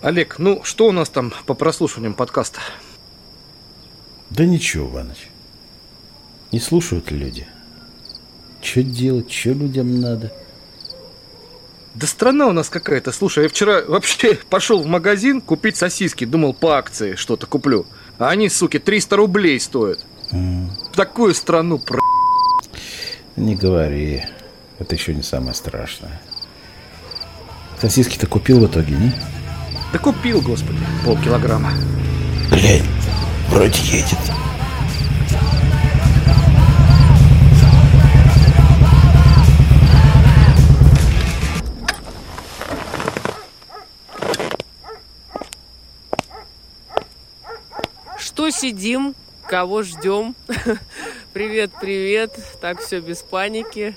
[0.00, 2.60] Олег, ну что у нас там по прослушиваниям подкаста?
[4.30, 5.28] Да ничего, Иваныч.
[6.52, 7.46] Не слушают люди.
[8.62, 10.32] Что делать, что людям надо?
[11.94, 13.10] Да страна у нас какая-то.
[13.10, 16.24] Слушай, я вчера вообще пошел в магазин купить сосиски.
[16.24, 17.86] Думал, по акции что-то куплю.
[18.18, 20.04] А они, суки, 300 рублей стоят.
[20.32, 20.68] Mm.
[20.92, 22.00] В такую страну про...
[23.36, 24.24] Не говори.
[24.78, 26.20] Это еще не самое страшное.
[27.80, 29.12] Сосиски-то купил в итоге, не?
[29.90, 31.72] Да купил, господи, полкилограмма.
[32.50, 32.84] Глянь,
[33.48, 34.18] вроде едет.
[48.18, 49.14] Что сидим?
[49.46, 50.34] Кого ждем?
[51.32, 52.38] привет, привет.
[52.60, 53.96] Так все без паники.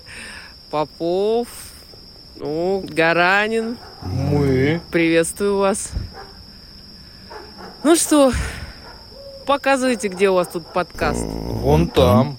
[0.69, 1.49] Попов,
[2.41, 3.77] ну, Гаранин.
[4.01, 4.81] Мы.
[4.89, 5.91] Приветствую вас.
[7.83, 8.31] Ну что,
[9.45, 11.23] показывайте, где у вас тут подкаст.
[11.23, 12.37] Вон там.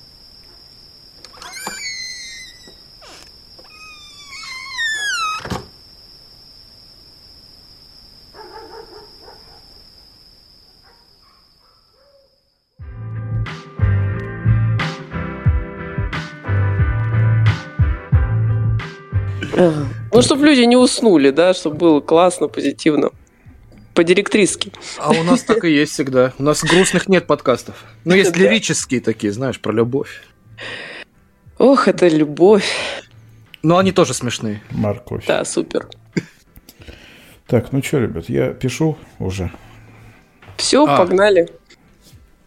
[20.12, 23.10] Ну, чтобы люди не уснули, да, чтобы было классно, позитивно.
[23.94, 24.72] По директриски.
[24.98, 26.32] А у нас так и есть всегда.
[26.38, 27.84] У нас грустных нет подкастов.
[28.04, 30.22] Ну, есть лирические такие, знаешь, про любовь.
[31.58, 32.64] Ох, это любовь.
[33.62, 34.62] Но они тоже смешные.
[34.70, 35.26] Морковь.
[35.26, 35.88] Да, супер.
[37.46, 39.52] Так, ну что, ребят, я пишу уже.
[40.56, 40.96] Все, а.
[40.96, 41.48] погнали.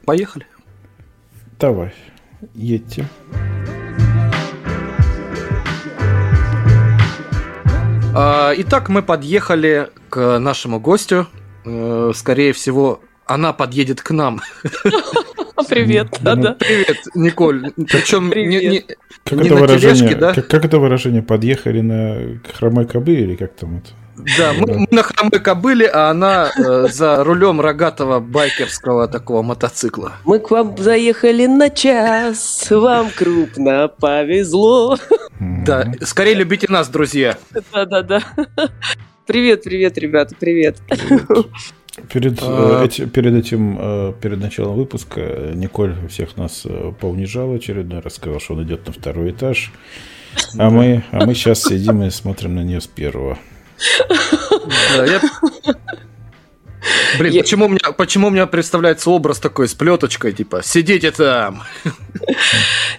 [0.03, 0.47] Поехали.
[1.59, 1.93] Давай,
[2.53, 3.07] едьте.
[8.15, 11.27] Итак, мы подъехали к нашему гостю.
[11.65, 14.41] Э, скорее всего, она подъедет к нам.
[15.69, 16.53] Привет, да, да.
[16.53, 17.71] Привет, Николь.
[17.75, 18.85] Причем не, не,
[19.23, 20.33] как не это на выражение, тележке, да?
[20.33, 21.23] Как, как это выражение?
[21.23, 23.89] Подъехали на хромой кобыле или как там это?
[24.37, 30.13] Да, мы, мы на хромой кобыле, а она э, за рулем рогатого байкерского такого мотоцикла.
[30.23, 34.97] Мы к вам заехали на час, вам крупно повезло.
[35.39, 37.37] Да, скорее любите нас, друзья.
[37.73, 38.21] Да-да-да.
[39.25, 40.77] Привет, привет, ребята, привет.
[42.11, 42.83] Перед, а...
[42.83, 46.65] э, эти, перед этим, э, перед началом выпуска, Николь всех нас
[46.99, 49.71] поунижала очередной раз, сказала, что он идет на второй этаж.
[50.57, 53.37] А мы, а мы сейчас сидим и смотрим на нее с первого.
[54.97, 55.21] Да, я...
[57.17, 57.41] Блин, я...
[57.41, 61.63] почему, у меня, почему у меня представляется образ такой с плеточкой, типа, сидите там?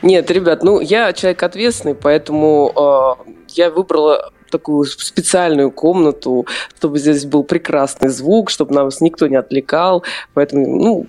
[0.03, 7.25] Нет, ребят, ну, я человек ответственный, поэтому э, я выбрала такую специальную комнату, чтобы здесь
[7.25, 10.05] был прекрасный звук, чтобы нас никто не отвлекал.
[10.35, 11.07] Поэтому, ну,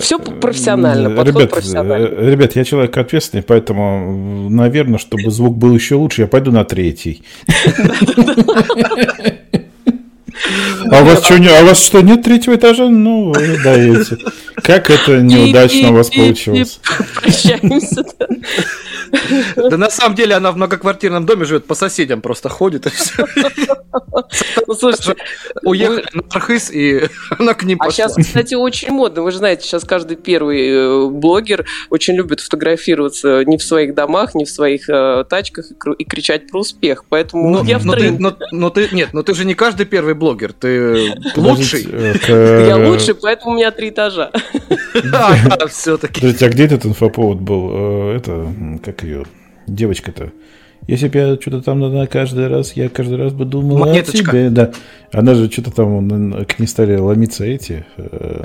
[0.00, 2.08] все профессионально, подход ребят, профессиональный.
[2.10, 6.64] Э, ребят, я человек ответственный, поэтому, наверное, чтобы звук был еще лучше, я пойду на
[6.64, 7.22] третий.
[10.90, 12.88] А у вас что, а у вас что, нет третьего этажа?
[12.88, 14.18] Ну, вы даете.
[14.62, 16.80] Как это неудачно у вас получилось?
[17.20, 18.04] Прощаемся.
[19.56, 23.26] Да на самом деле она в многоквартирном доме живет, по соседям просто ходит и все.
[24.66, 25.16] Ну, слушайте,
[25.62, 29.22] уехали на Архыз, и она к ним А сейчас, кстати, очень модно.
[29.22, 34.34] Вы же знаете, сейчас каждый первый э, блогер очень любит фотографироваться не в своих домах,
[34.34, 35.66] не в своих э, тачках
[35.98, 37.04] и кричать про успех.
[37.08, 38.34] Поэтому я в тренде.
[38.52, 41.88] Но ты, нет, но ты же не каждый первый блогер, ты лучший.
[42.28, 44.30] Я лучший, поэтому у меня три этажа.
[45.04, 46.34] Да, все-таки.
[46.40, 47.70] А где этот инфоповод был?
[47.72, 48.52] Э, это,
[48.84, 49.24] как ее,
[49.66, 50.32] девочка-то?
[50.88, 54.30] Если бы я что-то там на каждый раз, я каждый раз бы думал Монеточка.
[54.30, 54.48] о тебе.
[54.48, 54.72] Да.
[55.12, 57.84] Она же что-то там к ней стали ломиться эти...
[57.98, 58.42] Э,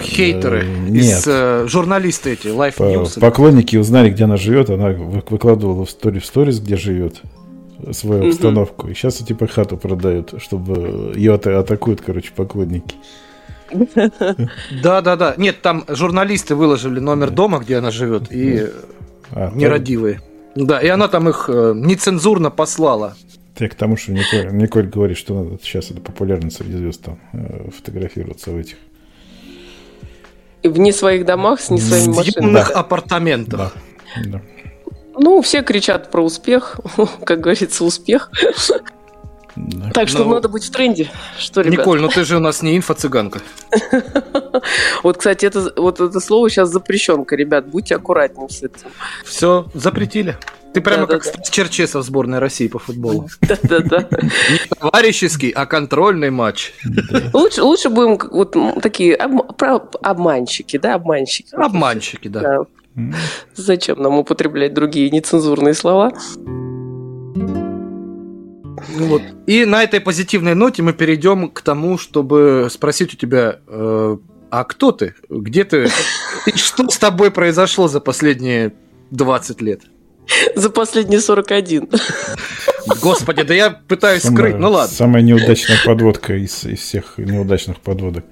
[0.00, 0.64] Хейтеры.
[0.64, 1.04] Э, нет.
[1.04, 3.20] Из, э, журналисты эти, Life News.
[3.20, 4.68] Поклонники узнали, где она живет.
[4.68, 7.22] Она выкладывала в сторис, в сторис где живет
[7.92, 8.30] свою угу.
[8.30, 8.88] обстановку.
[8.88, 12.96] И сейчас типа хату продают, чтобы ее атакуют, короче, поклонники.
[14.82, 15.34] Да, да, да.
[15.36, 18.66] Нет, там журналисты выложили номер дома, где она живет, и
[19.30, 20.20] а, нерадивые.
[20.66, 23.16] Да, и она там их э, нецензурно послала.
[23.58, 27.18] Я к тому, что Николь, Николь говорит, что надо, сейчас это популярно среди звезд там,
[27.32, 28.76] э, фотографироваться в этих.
[30.62, 32.54] И в не своих домах, с не своими машинами.
[32.54, 32.64] Да.
[32.64, 33.72] апартаментах.
[34.16, 34.30] Да.
[34.30, 34.42] да.
[35.16, 36.80] Ну, все кричат про успех,
[37.24, 38.30] как говорится, успех.
[39.94, 41.80] Так что ну, надо быть в тренде, что, ребят?
[41.80, 43.40] Николь, ну ты же у нас не инфо-цыганка.
[45.02, 48.88] Вот, кстати, это, вот это слово сейчас запрещенка, ребят, будьте аккуратнее с этим.
[49.24, 50.36] Все, запретили.
[50.74, 51.42] Ты прямо да, как да, да.
[51.50, 53.28] Черчесов сборной России по футболу.
[53.40, 54.08] Да-да-да.
[54.10, 56.72] Не товарищеский, а контрольный матч.
[57.32, 61.54] Лучше, лучше будем вот такие обманщики, да, обманщики.
[61.54, 62.64] Обманщики, да.
[63.54, 66.12] Зачем нам употреблять другие нецензурные слова?
[68.96, 69.22] Ну вот.
[69.46, 74.16] И на этой позитивной ноте мы перейдем к тому, чтобы спросить у тебя, э,
[74.50, 75.14] а кто ты?
[75.28, 75.88] Где ты?
[76.54, 78.74] Что с тобой произошло за последние
[79.10, 79.82] 20 лет?
[80.54, 81.88] За последние 41.
[83.02, 84.94] Господи, да я пытаюсь самая, скрыть, ну ладно.
[84.94, 88.24] Самая неудачная подводка из, из всех неудачных подводок.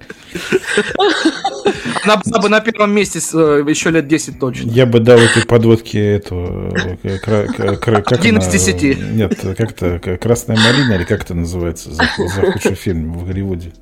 [2.03, 4.69] Она была бы на первом месте э, еще лет 10 точно.
[4.69, 6.71] Я бы дал этой подводке эту...
[7.03, 8.95] Э, как Один из десяти.
[8.95, 13.73] Нет, как-то «Красная малина» или как это называется за, за худший фильм в Голливуде?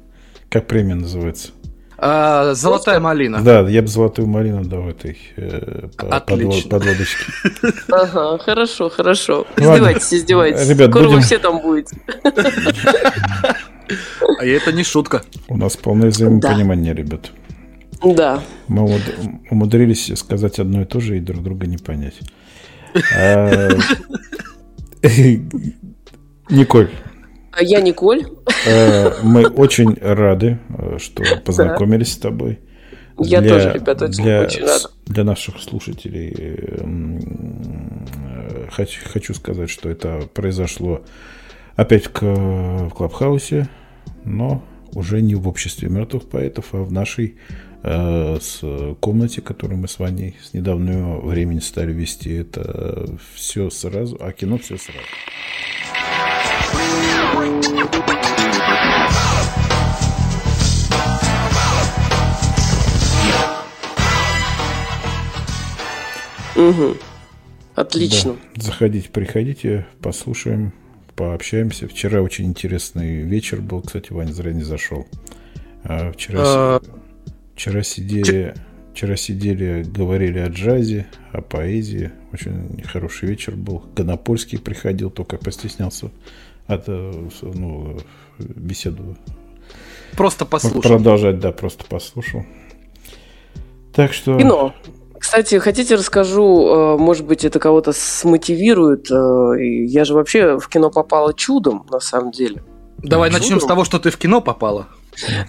[0.49, 1.49] Как премия называется?
[1.97, 3.41] А, золотая малина.
[3.41, 6.69] Да, я бы золотую малину дал этой э, Отлично.
[6.69, 7.25] подводочке.
[7.91, 9.47] Ага, хорошо, хорошо.
[9.55, 10.69] Издевайтесь, издевайтесь.
[10.69, 11.17] Ребят, Скоро будем...
[11.17, 11.95] вы все там будете.
[14.39, 15.21] А это не шутка.
[15.47, 17.01] У нас полное взаимопонимание, да.
[17.01, 17.31] ребят.
[18.03, 18.43] Да.
[18.67, 18.99] Мы
[19.49, 22.19] умудрились сказать одно и то же и друг друга не понять.
[23.15, 23.69] А,
[26.49, 26.89] Николь,
[27.55, 28.25] а я Николь.
[28.65, 32.59] Э, мы очень рады, э, что познакомились с тобой.
[33.17, 34.89] Я для, тоже, ребята, очень, для, очень рада.
[35.05, 36.81] Для наших слушателей э,
[38.71, 41.01] хочу, хочу сказать, что это произошло
[41.77, 43.69] опять к, в Клабхаусе,
[44.25, 44.61] но
[44.93, 47.35] уже не в обществе мертвых поэтов, а в нашей
[47.83, 48.61] э, с
[48.99, 52.33] комнате, которую мы с Ваней с недавнего времени стали вести.
[52.33, 54.99] Это все сразу, а кино все сразу.
[66.55, 66.97] Угу.
[67.75, 68.37] Отлично.
[68.55, 68.61] Да.
[68.63, 70.71] Заходите, приходите, послушаем,
[71.15, 71.87] пообщаемся.
[71.87, 73.81] Вчера очень интересный вечер был.
[73.81, 75.05] Кстати, Ваня зря не зашел.
[75.83, 76.81] А вчера, а...
[77.55, 78.55] вчера сидели...
[78.93, 82.11] Вчера сидели, говорили о джазе, о поэзии.
[82.35, 83.83] Очень хороший вечер был.
[83.95, 86.11] Гонопольский приходил, только постеснялся
[86.67, 87.97] от ну,
[88.39, 89.15] беседу.
[90.17, 90.81] Просто послушал.
[90.81, 92.45] Продолжать, да, просто послушал.
[93.93, 94.37] Так что...
[94.37, 94.73] Кино.
[95.17, 99.09] Кстати, хотите расскажу, э, может быть, это кого-то смотивирует.
[99.09, 102.63] Э, я же вообще в кино попала чудом, на самом деле.
[102.97, 103.41] Давай чудом.
[103.41, 104.87] начнем с того, что ты в кино попала.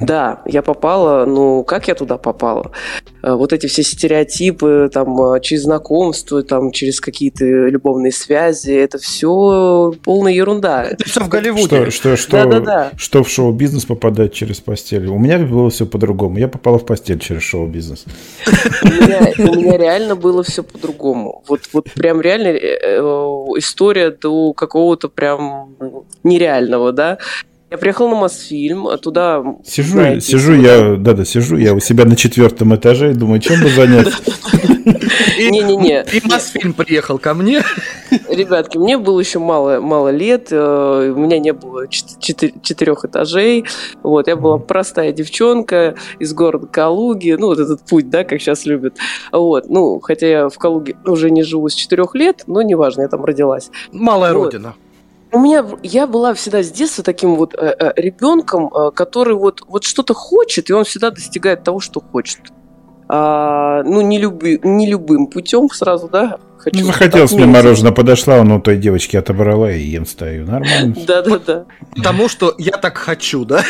[0.01, 2.73] Да, я попала, ну, как я туда попала?
[3.23, 8.99] Э, вот эти все стереотипы, там, э, через знакомство, там, через какие-то любовные связи, это
[8.99, 10.85] все полная ерунда.
[10.85, 11.91] Это все в Голливуде.
[11.91, 12.91] Что, что, что, да, да, да.
[12.97, 15.07] что в шоу-бизнес попадает через постель?
[15.07, 16.39] У меня было все по-другому.
[16.39, 18.05] Я попала в постель через шоу-бизнес.
[18.83, 21.43] У меня, у меня реально было все по-другому.
[21.49, 22.99] Вот, вот прям реально э,
[23.59, 25.75] история до какого-то прям
[26.23, 27.19] нереального, да.
[27.69, 29.43] Я приехал на Мосфильм, а туда...
[29.65, 33.61] Сижу, знаете, сижу я, да-да, сижу я у себя на четвертом этаже и думаю, чем
[33.61, 34.23] бы заняться.
[35.37, 36.05] Не-не-не.
[36.13, 37.63] И Мосфильм приехал ко мне.
[38.29, 43.65] Ребятки, мне было еще мало, мало лет, э, у меня не было четырех этажей,
[44.03, 48.65] вот, я была простая девчонка из города Калуги, ну, вот этот путь, да, как сейчас
[48.65, 48.97] любят,
[49.33, 53.09] вот, ну, хотя я в Калуге уже не живу с четырех лет, но неважно, я
[53.09, 53.71] там родилась.
[53.91, 54.75] Малая родина.
[55.33, 59.63] У меня я была всегда с детства таким вот э, э, ребенком, э, который вот
[59.67, 62.41] вот что-то хочет, и он всегда достигает того, что хочет.
[63.09, 66.39] А, ну не люби, не любым путем сразу, да.
[66.59, 70.47] Хочу ну, захотелось мне мороженое, подошла, он у той девочки отобрала и ем стою.
[70.47, 70.97] Нормально.
[71.07, 71.65] Да, да, да.
[71.95, 73.63] Потому что я так хочу, да?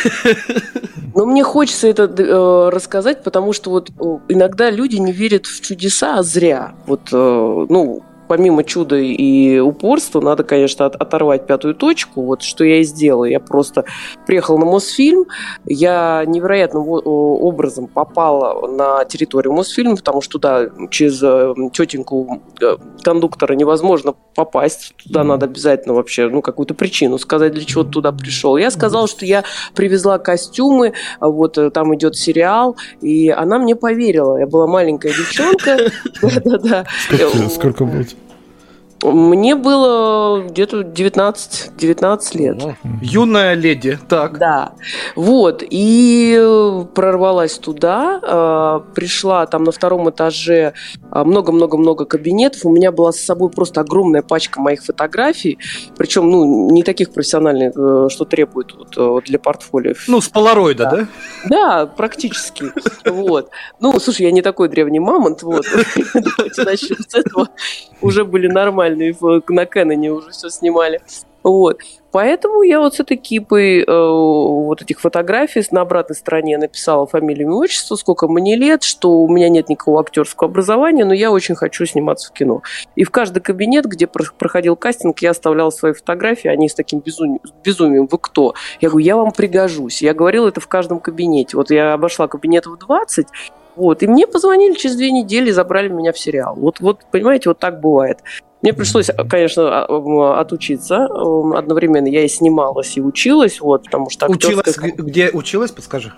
[1.15, 3.91] Но мне хочется это э, рассказать, потому что вот
[4.29, 6.75] иногда люди не верят в чудеса, а зря.
[6.87, 12.23] Вот, э, ну, помимо чуда и упорства, надо, конечно, от, оторвать пятую точку.
[12.23, 13.25] Вот что я и сделала.
[13.25, 13.85] Я просто
[14.27, 15.27] приехала на Мосфильм.
[15.65, 23.55] Я невероятным образом попала на территорию Мосфильма, потому что туда через э, тетеньку э, кондуктора
[23.55, 24.95] невозможно попасть.
[24.97, 28.57] Туда надо обязательно вообще ну, какую-то причину сказать, для чего ты туда пришел.
[28.57, 33.77] Я сказала, что я привезла костюмы, а вот э, там идет сериал, и она мне
[33.77, 34.39] поверила.
[34.39, 35.91] Я была маленькая девчонка.
[37.51, 38.16] Сколько будет?
[39.03, 42.63] Мне было где-то 19, 19 лет.
[43.03, 44.39] Юная леди, так.
[44.39, 44.73] Да.
[45.15, 45.63] Вот.
[45.69, 50.73] И прорвалась туда, а, пришла там на втором этаже
[51.11, 52.65] а, много-много-много кабинетов.
[52.65, 55.59] У меня была с собой просто огромная пачка моих фотографий.
[55.97, 59.95] Причем, ну, не таких профессиональных, э, что требует вот, э, для портфолио.
[60.09, 60.97] Ну, с полароида, да?
[60.97, 61.07] Да,
[61.49, 62.73] да практически.
[63.05, 63.51] Вот.
[63.81, 65.65] Ну, слушай, я не такой древний мамонт, вот.
[66.15, 67.49] Давайте начнем с этого.
[68.01, 69.17] Уже были нормальные нормальные,
[69.49, 71.01] на Кэноне уже все снимали.
[71.43, 71.79] Вот.
[72.11, 77.51] Поэтому я вот с этой кипой э, вот этих фотографий на обратной стороне написала фамилию
[77.51, 81.55] и отчество, сколько мне лет, что у меня нет никакого актерского образования, но я очень
[81.55, 82.63] хочу сниматься в кино.
[82.97, 87.41] И в каждый кабинет, где проходил кастинг, я оставляла свои фотографии, они с таким безумием,
[87.63, 88.55] безумием вы кто?
[88.81, 90.03] Я говорю, я вам пригожусь.
[90.03, 91.57] Я говорила это в каждом кабинете.
[91.57, 93.27] Вот я обошла кабинетов 20,
[93.77, 96.57] вот, и мне позвонили через две недели и забрали меня в сериал.
[96.57, 98.21] Вот, вот, понимаете, вот так бывает.
[98.67, 101.05] Мне пришлось, конечно, а, отучиться.
[101.05, 104.91] Одновременно я и снималась, и училась, вот, потому что актерская...
[104.91, 106.13] Училась, где училась, подскажи?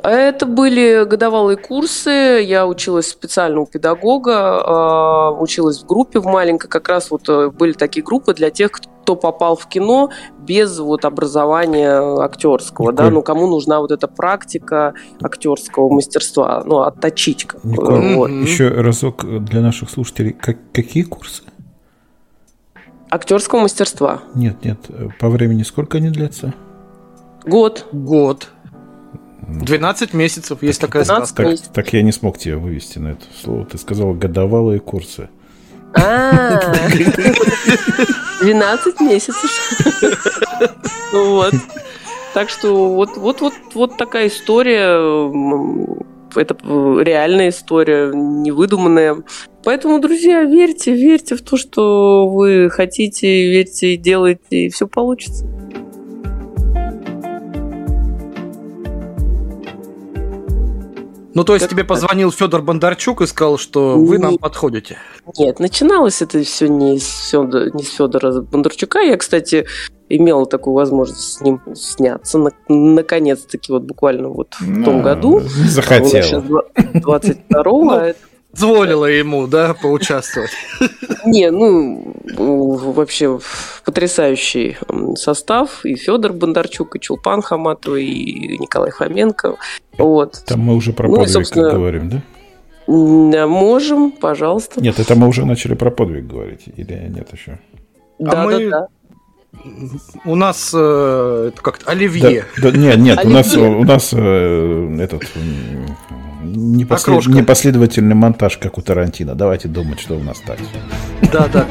[0.00, 2.40] Это были годовалые курсы.
[2.44, 6.68] Я училась специально у педагога, а, училась в группе в маленькой.
[6.68, 11.04] Как раз вот э, были такие группы для тех, кто попал в кино без вот
[11.04, 12.96] образования актерского, Николь.
[13.06, 17.48] да, ну кому нужна вот эта практика актерского мастерства, ну отточить.
[17.64, 18.30] Николь, вот.
[18.30, 21.42] еще разок для наших слушателей, как, какие курсы?
[23.10, 24.22] Актерского мастерства.
[24.34, 24.78] Нет, нет,
[25.18, 26.54] по времени сколько они длятся?
[27.44, 27.86] Год.
[27.92, 28.48] Год.
[29.48, 31.44] 12 месяцев, есть такая сказка.
[31.44, 33.64] Так, так я не смог тебя вывести на это слово.
[33.64, 35.28] Ты сказал годовалые курсы.
[35.94, 36.60] А,
[38.40, 39.50] 12 месяцев.
[41.12, 41.54] Вот.
[42.34, 44.98] Так что вот, вот, вот, вот такая история.
[46.34, 46.54] Это
[47.02, 49.22] реальная история, невыдуманная.
[49.66, 55.44] Поэтому, друзья, верьте, верьте в то, что вы хотите, верьте и делайте, и все получится.
[61.34, 64.98] Ну, то есть как тебе позвонил Федор Бондарчук и сказал, что вы нам подходите?
[65.36, 69.00] Нет, начиналось это все не с, Федора, не с Федора Бондарчука.
[69.00, 69.66] Я, кстати,
[70.08, 72.38] имела такую возможность с ним сняться.
[72.68, 75.40] Наконец-таки, вот буквально вот в том году.
[75.40, 76.64] Захотела.
[76.76, 77.90] 22-го.
[77.90, 78.14] А
[78.56, 80.50] позволила ему, да, поучаствовать.
[81.24, 82.14] Не, ну,
[82.92, 83.38] вообще
[83.84, 84.76] потрясающий
[85.16, 85.84] состав.
[85.84, 89.56] И Федор Бондарчук, и Чулпан Хаматова, и Николай Хоменко.
[89.98, 90.42] Вот.
[90.46, 91.70] Там мы уже про ну, подвиг собственно...
[91.70, 92.22] говорим, да?
[93.46, 94.80] Можем, пожалуйста.
[94.80, 97.58] Нет, это мы уже начали про подвиг говорить, или нет еще?
[98.18, 98.70] Да, а да, мы...
[98.70, 98.86] да.
[100.24, 102.44] У нас э, как-то оливье.
[102.58, 103.32] Да, да, нет, нет, оливье.
[103.32, 105.24] у нас у нас э, этот
[106.54, 107.26] непослед...
[107.26, 109.34] непоследовательный монтаж, как у Тарантино.
[109.34, 110.58] Давайте думать, что у нас так.
[111.32, 111.66] Да, да,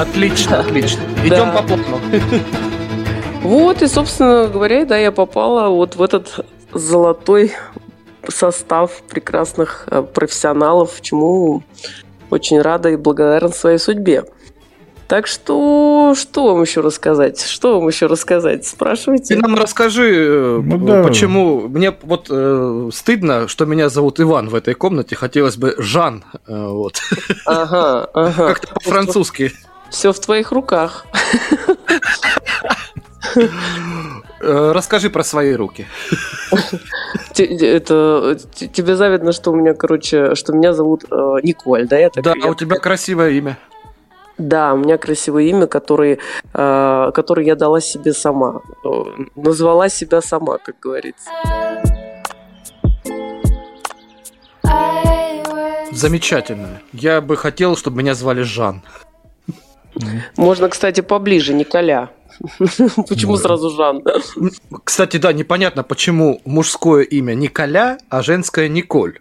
[0.00, 1.00] отлично, отлично.
[1.24, 2.00] Идем по плану.
[3.42, 7.52] Вот, и, собственно говоря, да, я попала вот в этот золотой
[8.28, 11.62] состав прекрасных э, профессионалов, чему
[12.30, 14.24] очень рада и благодарна своей судьбе.
[15.08, 17.40] Так что, что вам еще рассказать?
[17.40, 18.66] Что вам еще рассказать?
[18.66, 19.36] Спрашивайте.
[19.36, 21.02] Ты нам расскажи, э, ну, да.
[21.04, 21.68] почему...
[21.68, 25.14] Мне вот э, стыдно, что меня зовут Иван в этой комнате.
[25.14, 26.24] Хотелось бы Жан.
[26.48, 27.00] Э, вот.
[27.46, 28.48] Ага, ага.
[28.48, 29.52] Как-то по-французски.
[29.90, 31.06] Все в твоих руках.
[34.40, 35.86] Э, расскажи про свои руки.
[37.36, 41.98] Это тебе завидно, что у меня, короче, что меня зовут э, Николь, да?
[41.98, 43.58] Я да, у тебя красивое имя.
[44.38, 46.18] Да, у меня красивое имя, которое,
[46.52, 48.60] э, которое я дала себе сама.
[49.34, 51.30] Назвала себя сама, как говорится.
[55.92, 56.82] Замечательно.
[56.92, 58.82] Я бы хотел, чтобы меня звали Жан.
[60.36, 62.10] Можно, кстати, поближе, Николя.
[63.08, 64.04] Почему сразу Жан?
[64.84, 69.20] Кстати, да, непонятно, почему мужское имя Николя, а женское Николь.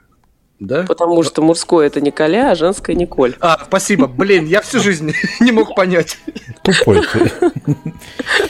[0.59, 0.83] Да?
[0.87, 3.35] Потому что мужское это Николя, а женское Николь.
[3.41, 4.07] А, спасибо.
[4.07, 6.17] Блин, я всю жизнь не мог понять.
[6.63, 7.31] Тупой ты.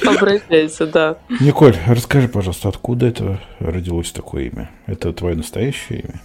[0.07, 1.17] Обращайся, да.
[1.39, 4.69] Николь, расскажи, пожалуйста, откуда это родилось такое имя?
[4.85, 6.21] Это твое настоящее имя?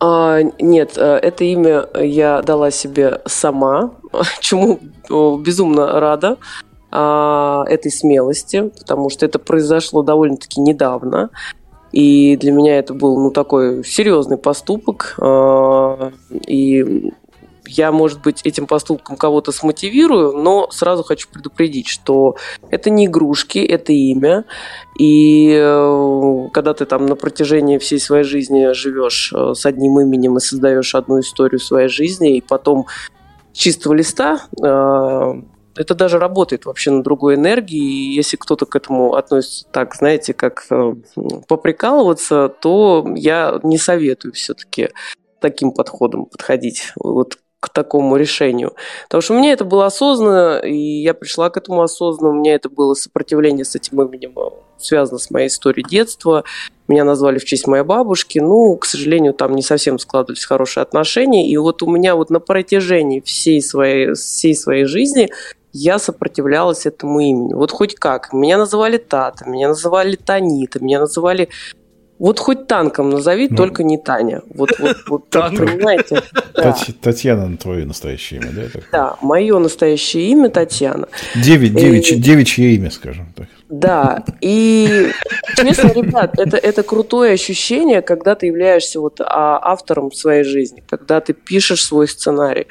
[0.00, 3.92] А, нет, э, это имя я дала себе сама,
[4.40, 4.78] чему
[5.38, 6.36] безумно рада
[6.90, 11.30] а, этой смелости, потому что это произошло довольно-таки недавно.
[11.94, 15.14] И для меня это был ну, такой серьезный поступок.
[15.20, 16.10] А,
[16.44, 17.12] и
[17.68, 22.34] я, может быть, этим поступком кого-то смотивирую, но сразу хочу предупредить, что
[22.68, 24.44] это не игрушки, это имя.
[24.98, 30.36] И э, когда ты там на протяжении всей своей жизни живешь э, с одним именем
[30.36, 32.86] и создаешь одну историю своей жизни, и потом
[33.52, 34.40] чистого листа.
[35.76, 37.78] Это даже работает вообще на другой энергии.
[37.78, 40.94] И если кто-то к этому относится так, знаете, как э,
[41.48, 44.90] поприкалываться, то я не советую все-таки
[45.40, 46.92] таким подходом подходить.
[46.96, 48.74] Вот к такому решению.
[49.04, 52.34] Потому что у меня это было осознанно, и я пришла к этому осознанно.
[52.34, 56.44] У меня это было сопротивление с этим именем, э, связано с моей историей детства.
[56.88, 58.38] Меня назвали в честь моей бабушки.
[58.38, 61.48] Ну, к сожалению, там не совсем складывались хорошие отношения.
[61.48, 65.30] И вот у меня вот на протяжении всей своей, всей своей жизни
[65.74, 67.52] я сопротивлялась этому имени.
[67.52, 68.32] Вот хоть как.
[68.32, 71.48] Меня называли Тата, меня называли Танита, меня называли
[72.16, 74.42] вот хоть танком назови, ну, только не Таня.
[74.54, 75.58] Вот, вот, вот Танк.
[75.58, 76.22] понимаете?
[76.54, 76.74] Да.
[77.02, 78.80] Татьяна твое настоящее имя, да?
[78.92, 81.08] Да, мое настоящее имя Татьяна.
[81.34, 82.16] Девять, девич, и...
[82.16, 83.48] девичье имя, скажем так.
[83.68, 85.10] Да, и
[85.56, 91.20] честно, ребят, это, это крутое ощущение, когда ты являешься вот а, автором своей жизни, когда
[91.20, 92.68] ты пишешь свой сценарий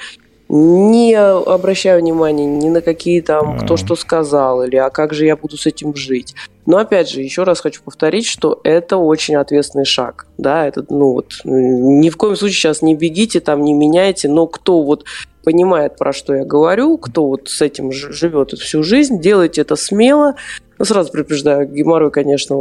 [0.49, 5.35] не обращаю внимания ни на какие там, кто что сказал, или а как же я
[5.35, 6.35] буду с этим жить.
[6.65, 10.27] Но опять же, еще раз хочу повторить, что это очень ответственный шаг.
[10.37, 14.47] Да, это, ну вот, ни в коем случае сейчас не бегите, там не меняйте, но
[14.47, 15.05] кто вот
[15.43, 20.35] понимает, про что я говорю, кто вот с этим живет всю жизнь, делайте это смело,
[20.79, 22.55] ну, сразу предупреждаю, геморрой, конечно,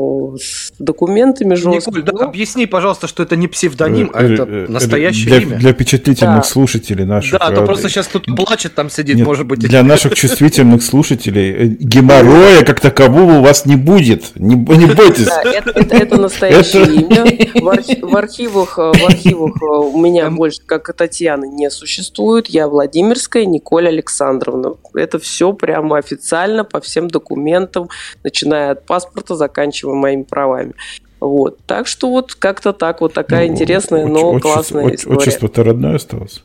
[0.82, 2.00] документами жесткими.
[2.00, 5.56] Николь, да, объясни, пожалуйста, что это не псевдоним, а это э, настоящее для, имя.
[5.58, 6.42] Для впечатлительных да.
[6.42, 7.32] слушателей наших.
[7.32, 9.60] Да, а то просто сейчас тут плачет, там сидит, Нет, может быть.
[9.60, 14.32] Для наших чувствительных слушателей э, геморроя как такового у вас не будет.
[14.34, 15.26] Не, не бойтесь.
[15.26, 17.22] Да, это, это, это настоящее имя.
[17.60, 22.48] В, архи, в, архивах, э, в архивах у меня больше, как Татьяны, не существует.
[22.48, 24.74] Я Владимирская Николь Александровна.
[24.94, 27.88] Это все прямо официально по всем документам
[28.22, 30.71] начиная от паспорта, заканчивая моими правами.
[31.20, 31.58] Вот.
[31.66, 35.18] Так что вот как-то так, вот такая ну, интересная, но отчество, классная отчество, история.
[35.18, 36.44] Отчество-то родное осталось?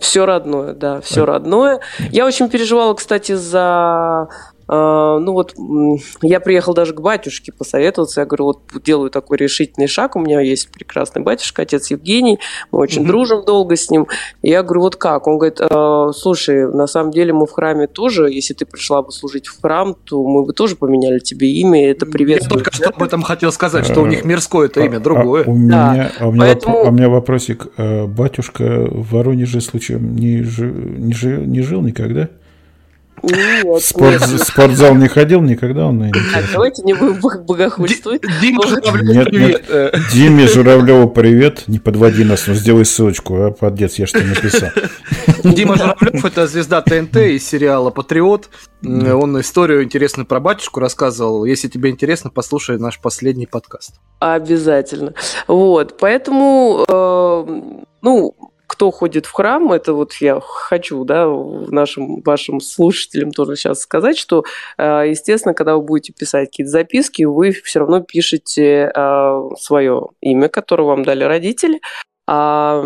[0.00, 1.26] Все родное, да, все а.
[1.26, 1.80] родное.
[2.10, 4.28] Я очень переживала, кстати, за
[4.66, 5.54] ну вот
[6.22, 8.20] я приехал даже к батюшке посоветоваться.
[8.20, 10.16] Я говорю, вот делаю такой решительный шаг.
[10.16, 12.38] У меня есть прекрасный батюшка, отец Евгений.
[12.72, 13.06] Мы очень mm-hmm.
[13.06, 14.06] дружим долго с ним.
[14.42, 15.26] И я говорю, вот как?
[15.26, 19.12] Он говорит, «А, слушай, на самом деле мы в храме тоже, если ты пришла бы
[19.12, 22.60] служить в храм, то мы бы тоже поменяли тебе имя, это приветствует.
[22.60, 25.44] Я только что об этом хотел сказать, что у них мирское это имя, другое.
[25.44, 26.84] А, у меня, а у меня, Поэтому...
[26.84, 27.66] у меня вопросик.
[27.76, 32.28] Батюшка в Воронеже случаем не, жи, не, жи, не жил никогда?
[33.24, 34.42] Нет, Спорт, нет.
[34.42, 36.32] Спортзал не ходил никогда он, наверное.
[36.32, 38.22] Так, давайте не будем богохульствовать.
[38.40, 39.70] Дима Журавлев, привет.
[39.70, 39.94] Нет.
[40.12, 41.64] Диме Журавлеву привет.
[41.66, 44.70] Не подводи нас, но сделай ссылочку, а, подец, я что написал.
[45.42, 48.50] Дима Журавлев– это звезда ТНТ из сериала «Патриот».
[48.84, 51.44] Он историю интересную про батюшку рассказывал.
[51.46, 53.94] Если тебе интересно, послушай наш последний подкаст.
[54.18, 55.14] Обязательно.
[55.48, 58.34] Вот, поэтому, э, ну,
[58.74, 64.18] кто ходит в храм, это вот я хочу, да, нашим вашим слушателям тоже сейчас сказать,
[64.18, 64.42] что,
[64.78, 70.48] э, естественно, когда вы будете писать какие-то записки, вы все равно пишете э, свое имя,
[70.48, 71.80] которое вам дали родители,
[72.26, 72.82] а,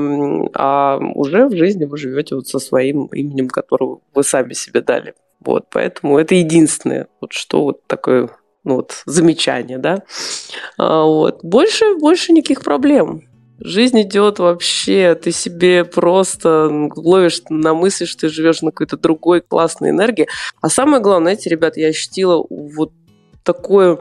[0.54, 5.14] а уже в жизни вы живете вот со своим именем, которое вы сами себе дали.
[5.40, 8.28] Вот, поэтому это единственное, вот что вот такое
[8.64, 10.02] ну вот, замечание, да.
[10.76, 11.42] А, вот.
[11.42, 13.27] Больше, больше никаких проблем.
[13.60, 19.40] Жизнь идет вообще, ты себе просто ловишь на мысли, что ты живешь на какой-то другой
[19.40, 20.28] классной энергии.
[20.60, 22.92] А самое главное, знаете, ребят, я ощутила вот
[23.42, 23.98] такое,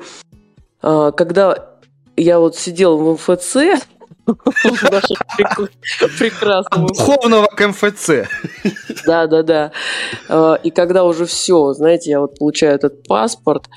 [0.81, 1.77] а, когда
[2.15, 3.57] я вот сидела в МФЦ,
[6.19, 8.09] прекрасного духовного к МФЦ.
[9.05, 9.71] Да, да, да.
[10.27, 13.69] А, и когда уже все, знаете, я вот получаю этот паспорт,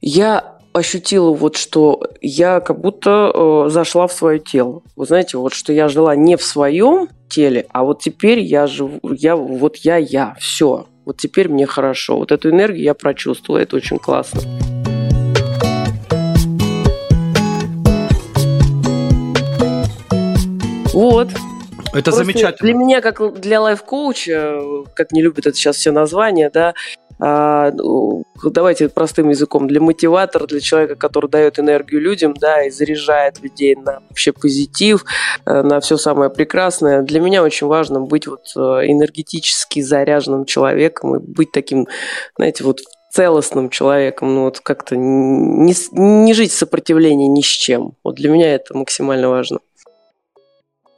[0.00, 4.82] я ощутила вот, что я как будто э, зашла в свое тело.
[4.96, 9.00] Вы знаете, вот что я жила не в своем теле, а вот теперь я живу,
[9.02, 10.86] я вот я я, все.
[11.04, 12.18] Вот теперь мне хорошо.
[12.18, 14.40] Вот эту энергию я прочувствовала, это очень классно.
[20.92, 21.28] Вот.
[21.92, 22.58] Это Просто замечательно.
[22.60, 24.60] Для меня, как для лайф-коуча,
[24.94, 26.74] как не любят это сейчас все названия, да,
[27.20, 33.76] давайте простым языком, для мотиватора, для человека, который дает энергию людям, да, и заряжает людей
[33.76, 35.04] на вообще позитив,
[35.44, 37.02] э, на все самое прекрасное.
[37.02, 41.86] Для меня очень важно быть вот э, энергетически заряженным человеком и быть таким,
[42.36, 42.80] знаете, вот
[43.10, 47.94] целостным человеком, ну вот как-то не, не жить в сопротивлении ни с чем.
[48.04, 49.58] Вот для меня это максимально важно.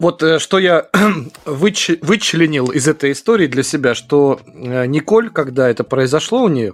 [0.02, 0.88] Вот э, что я
[1.44, 6.72] выч, вычленил из этой истории для себя, что э, Николь, когда это произошло у нее,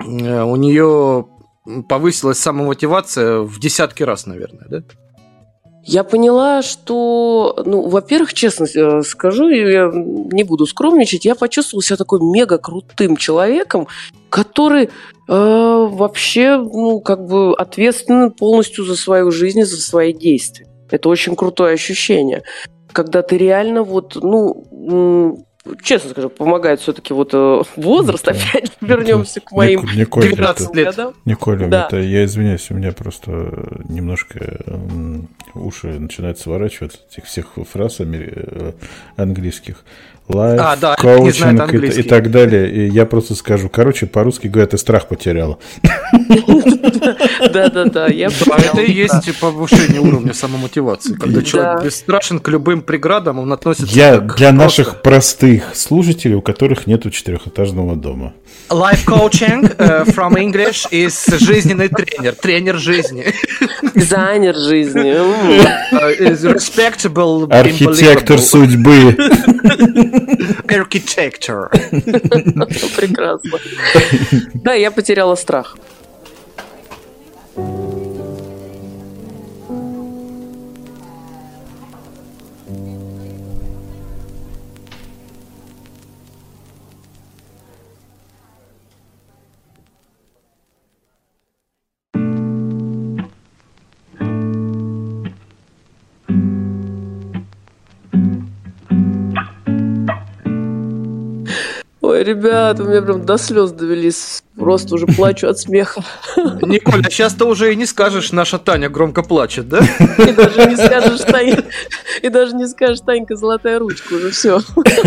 [0.00, 1.26] э, у нее
[1.88, 4.82] повысилась самомотивация в десятки раз, наверное, да?
[5.82, 12.20] Я поняла, что, ну, во-первых, честно скажу, я не буду скромничать, я почувствовала себя такой
[12.22, 13.88] мега крутым человеком,
[14.30, 14.88] который э,
[15.28, 20.68] вообще, ну, как бы ответственен полностью за свою жизнь за свои действия.
[20.94, 22.44] Это очень крутое ощущение,
[22.92, 25.44] когда ты реально вот, ну,
[25.82, 30.76] честно скажу, помогает все-таки вот э, возраст, это, опять вернемся к моим Николь, 19 это,
[30.76, 31.14] лет.
[31.24, 31.86] Николь, да.
[31.86, 33.30] это, я извиняюсь, у меня просто
[33.88, 34.60] немножко
[35.54, 38.72] уши начинают сворачиваться этих всех фраз э,
[39.16, 39.84] английских
[40.28, 42.70] лайф, а, да, коучинг и, и так далее.
[42.70, 45.58] И я просто скажу, короче, по-русски говорят, ты страх потеряла.
[47.52, 51.14] Да-да-да, я Это и есть повышение уровня самомотивации.
[51.14, 56.86] Когда человек бесстрашен к любым преградам, он относится Я для наших простых слушателей, у которых
[56.86, 58.32] нету четырехэтажного дома.
[58.70, 63.26] Life coaching uh, from English is жизненный тренер, тренер жизни.
[63.94, 65.12] Дизайнер жизни.
[65.12, 67.50] Uh, is respectable.
[67.50, 69.16] Архитектор судьбы.
[70.68, 71.68] Architecture.
[72.96, 73.58] Прекрасно.
[74.54, 75.76] Да, я потеряла страх.
[102.24, 104.42] Ребят, у меня прям до слез довелись.
[104.56, 106.02] Просто уже плачу от смеха.
[106.36, 109.78] Николь, а сейчас ты уже и не скажешь, наша Таня громко плачет, да?
[110.18, 111.62] И даже не скажешь, Таня,
[112.22, 114.60] и даже не скажешь, Танька, золотая ручка, уже все.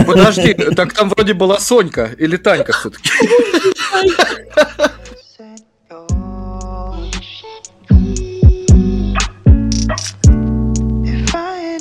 [0.05, 3.09] Подожди, так там вроде была Сонька или Танька все-таки.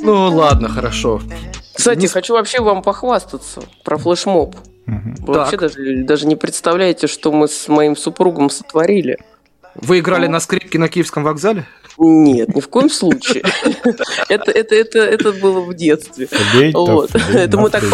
[0.03, 1.21] Ну ладно, хорошо.
[1.75, 2.09] Кстати, не...
[2.09, 4.55] хочу вообще вам похвастаться про флешмоб.
[4.87, 5.27] Угу.
[5.27, 9.19] Вы вообще даже, даже не представляете, что мы с моим супругом сотворили.
[9.75, 11.67] Вы играли на скрипке на Киевском вокзале?
[11.99, 13.43] Нет, ни в коем случае.
[14.29, 16.29] Это, это, это, это было в детстве.
[16.75, 17.15] Вот.
[17.15, 17.85] Это мы так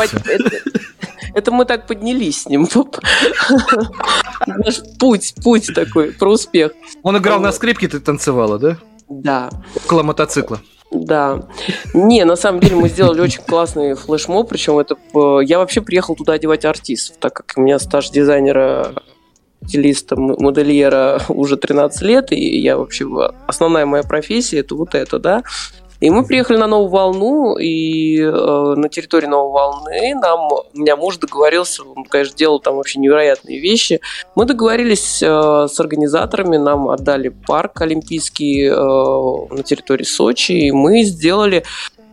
[1.35, 2.69] это мы так поднялись с ним.
[4.47, 6.73] Наш путь, путь такой про успех.
[7.03, 8.79] Он играл на скрипке, ты танцевала, да?
[9.21, 9.51] Да.
[9.85, 10.61] Около мотоцикла.
[10.91, 11.49] Да.
[11.95, 14.97] Не, на самом деле мы сделали очень классный флешмоб, причем это...
[15.15, 18.95] Э, я вообще приехал туда одевать артистов, так как у меня стаж дизайнера
[19.67, 23.07] стилиста, модельера уже 13 лет, и я вообще...
[23.47, 25.43] Основная моя профессия– это вот это, да.
[26.03, 28.31] И мы приехали на новую волну, и э,
[28.77, 33.61] на территории новой волны нам, у меня муж договорился, он, конечно, делал там вообще невероятные
[33.61, 34.01] вещи.
[34.35, 35.27] Мы договорились э,
[35.71, 41.63] с организаторами, нам отдали парк олимпийский э, на территории Сочи, и мы сделали э,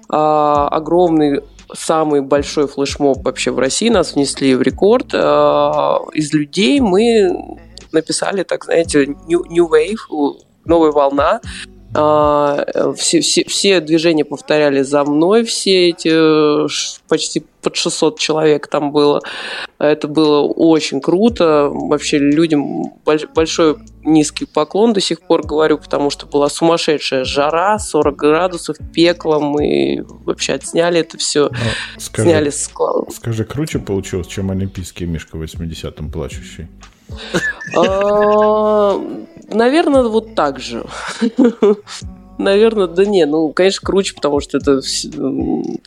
[0.10, 1.42] огромный
[1.74, 5.16] самый большой флешмоб вообще в России, нас внесли в рекорд.
[5.16, 7.58] Э, из людей мы
[7.92, 11.42] написали, так знаете, New, new Wave, новая волна,
[11.94, 16.10] а, все, все, все движения повторяли за мной, все эти
[17.08, 19.22] почти под 600 человек там было.
[19.80, 21.70] Это было очень круто.
[21.72, 22.94] Вообще людям
[23.34, 29.40] большой низкий поклон до сих пор говорю, потому что была сумасшедшая жара, 40 градусов, пекло.
[29.40, 31.50] Мы вообще отсняли это все.
[31.50, 32.72] Ну, скажи, сняли с
[33.16, 36.68] Скажи, круче получилось, чем олимпийский Мишка в 80-м плачущий?
[39.52, 40.86] Наверное, вот так же.
[42.38, 44.80] Наверное, да не, ну, конечно, круче, потому что это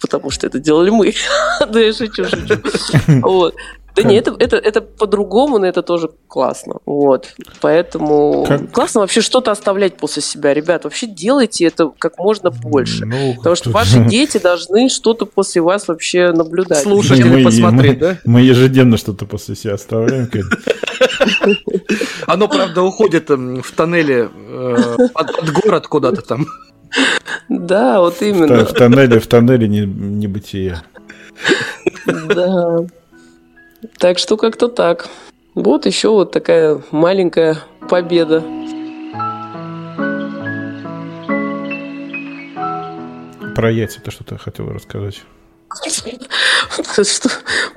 [0.00, 1.14] потому что это делали мы.
[1.72, 2.60] Да я шучу, шучу.
[3.22, 3.54] Вот.
[3.94, 6.76] Да нет, это, это, это по-другому, но это тоже классно.
[6.86, 7.34] Вот.
[7.60, 8.70] Поэтому как...
[8.72, 10.54] классно вообще что-то оставлять после себя.
[10.54, 13.04] Ребят, вообще делайте это как можно больше.
[13.04, 16.82] Ну, потому что ваши дети должны что-то после вас вообще наблюдать.
[16.82, 18.18] Слушать или посмотреть, да?
[18.24, 20.30] Мы ежедневно что-то после себя оставляем.
[22.26, 26.46] Оно, правда, уходит эм, в тоннеле э, под город куда-то там.
[27.48, 28.64] Да, вот именно.
[28.64, 30.82] В тоннеле, в тоннеле небытие.
[32.06, 32.86] Да.
[33.98, 35.08] Так что как-то так.
[35.54, 38.42] Вот еще вот такая маленькая победа.
[43.54, 45.22] Про яйца ты что-то хотела рассказать?
[47.04, 47.28] Что,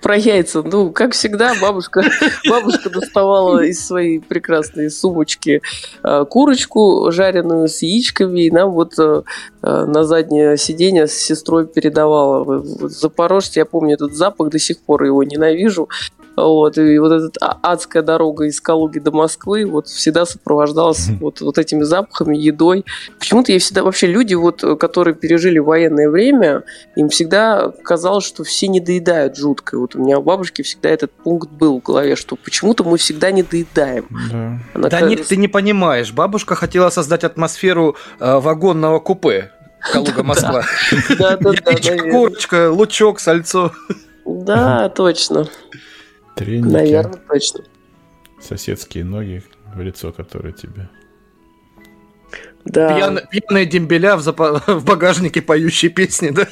[0.01, 0.61] про яйца.
[0.63, 2.03] Ну, как всегда, бабушка,
[2.49, 5.61] бабушка доставала из своей прекрасной сумочки
[6.03, 9.23] э, курочку жареную с яичками, и нам вот э,
[9.63, 12.63] э, на заднее сиденье с сестрой передавала.
[12.87, 15.89] Запорожье, я помню этот запах, до сих пор его ненавижу.
[16.35, 21.57] Вот, и вот эта адская дорога из Калуги до Москвы вот всегда сопровождалась вот, вот
[21.57, 22.83] этими запахами, едой.
[23.17, 26.63] Почему-то я всегда, вообще люди, вот, которые пережили военное время,
[26.95, 29.77] им всегда казалось, что все не доедают жутко.
[29.77, 33.31] Вот у меня у бабушки всегда этот пункт был в голове, что почему-то мы всегда
[33.31, 34.07] не доедаем.
[34.31, 35.09] Да, Она да кажется...
[35.09, 36.13] нет, ты не понимаешь.
[36.13, 39.51] Бабушка хотела создать атмосферу э, вагонного купе.
[39.91, 40.63] Калуга, Москва.
[41.17, 42.11] Да, да, да.
[42.11, 43.71] Курочка, лучок, сальцо.
[44.25, 45.47] Да, точно.
[46.35, 46.71] Треники.
[46.71, 47.61] Наверное, точно.
[48.41, 49.43] Соседские ноги
[49.73, 50.89] в лицо, которые тебе.
[52.65, 52.95] Да.
[52.95, 56.47] Пьян, пьяные дембеля в, запа- в багажнике поющие песни, да?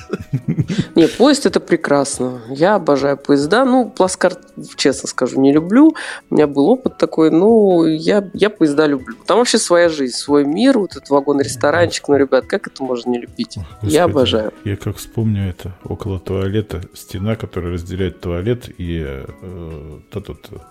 [0.96, 2.42] Не, поезд это прекрасно.
[2.50, 3.66] Я обожаю поезда.
[3.66, 4.40] Ну, плацкарт,
[4.76, 5.96] честно скажу, не люблю.
[6.30, 9.16] У меня был опыт такой, ну, я, я поезда люблю.
[9.26, 12.08] Там вообще своя жизнь, свой мир, вот этот вагон-ресторанчик.
[12.08, 13.58] Ну, ребят, как это можно не любить?
[13.58, 14.54] Господи, я обожаю.
[14.66, 20.62] Я как вспомню это, около туалета, стена, которая разделяет туалет и э, э, тот, тот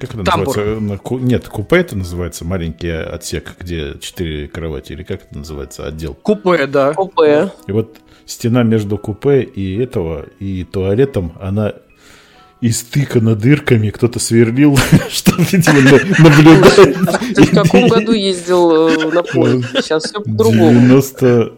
[0.00, 0.56] как это Тамбур.
[0.56, 1.14] называется?
[1.14, 6.14] Нет, купе это называется, маленький отсек, где четыре кровати, или как это называется, отдел?
[6.14, 6.94] Купе, да.
[6.94, 7.52] Купе.
[7.66, 11.74] И вот стена между купе и этого, и туалетом, она
[12.60, 14.76] истыкана дырками, кто-то сверлил,
[15.08, 15.80] что видимо
[16.18, 17.34] наблюдает.
[17.34, 19.66] Ты в каком году ездил э, на поезд?
[19.82, 20.80] Сейчас все по-другому.
[20.80, 21.52] 90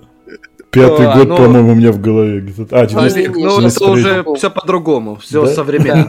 [0.71, 2.45] Пятый а, год, ну, по-моему, у меня в голове.
[2.71, 5.53] А, 90, ну, это уже все по-другому, все да?
[5.53, 6.09] современно.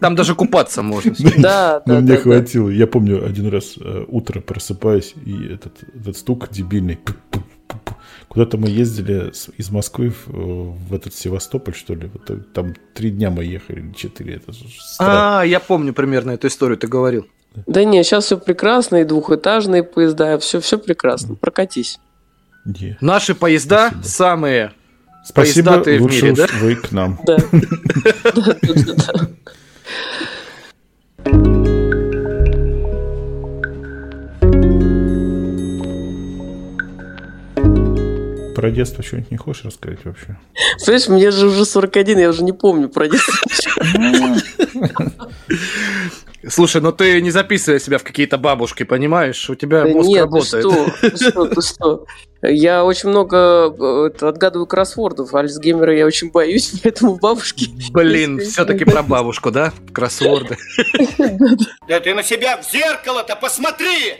[0.00, 1.14] Там даже купаться можно.
[1.38, 2.00] Да, да.
[2.00, 2.68] Мне хватило.
[2.68, 6.98] Я помню, один раз э, утро просыпаюсь, и этот, этот стук дебильный.
[8.28, 12.10] Куда-то мы ездили из Москвы в, в этот Севастополь, что ли.
[12.12, 14.34] Вот, там три дня мы ехали, или четыре.
[14.34, 14.52] Это
[14.98, 17.26] а, я помню примерно эту историю, ты говорил.
[17.66, 21.36] Да не, сейчас все прекрасно, и двухэтажные поезда, все, все прекрасно.
[21.36, 21.98] Прокатись.
[22.66, 22.96] Yeah.
[23.00, 24.08] Наши поезда Спасибо.
[24.08, 24.72] самые
[25.24, 26.46] Спасибо, поездатые лучше в мире, да?
[26.60, 27.20] вы к нам.
[27.24, 27.38] Да.
[38.58, 40.36] Про детство что-нибудь не хочешь рассказать вообще?
[40.78, 43.32] Слышь, мне же уже 41, я уже не помню про детство.
[46.44, 49.48] Слушай, ну ты не записывай себя в какие-то бабушки, понимаешь?
[49.48, 50.64] У тебя да мозг нет, работает.
[50.64, 52.06] Ты что, ты что, ты что?
[52.42, 55.32] Я очень много э, отгадываю кроссвордов.
[55.36, 57.68] Альцгеймера я очень боюсь, поэтому бабушки...
[57.92, 59.72] Блин, все-таки про бабушку, да?
[59.92, 60.56] Кроссворды.
[61.86, 64.16] Да ты на себя в зеркало-то посмотри!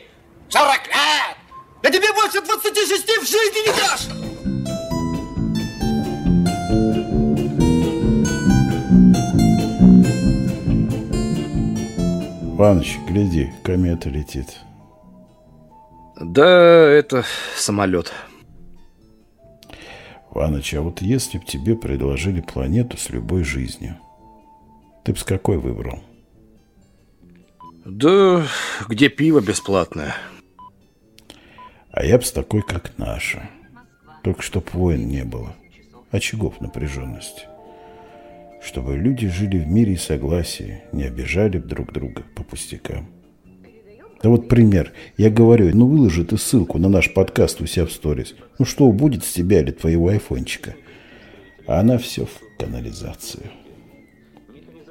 [0.49, 1.37] 40 лет!
[1.83, 4.28] Да тебе больше 26 в жизни не дашь!
[12.59, 14.59] Иваныч, гляди, комета летит.
[16.21, 17.25] Да, это
[17.57, 18.13] самолет.
[20.35, 23.97] Иваныч, а вот если бы тебе предложили планету с любой жизнью,
[25.05, 26.01] ты бы с какой выбрал?
[27.85, 28.45] Да,
[28.89, 30.17] где пиво бесплатное.
[31.93, 33.49] А я бы с такой, как наша.
[34.25, 35.55] Только чтоб войн не было.
[36.11, 37.48] Очагов напряженности
[38.63, 43.09] чтобы люди жили в мире и согласии, не обижали друг друга по пустякам.
[44.23, 44.93] Да вот пример.
[45.17, 48.35] Я говорю, ну выложи ты ссылку на наш подкаст у себя в сторис.
[48.59, 50.75] Ну что будет с тебя или твоего айфончика?
[51.67, 53.45] А она все в канализацию.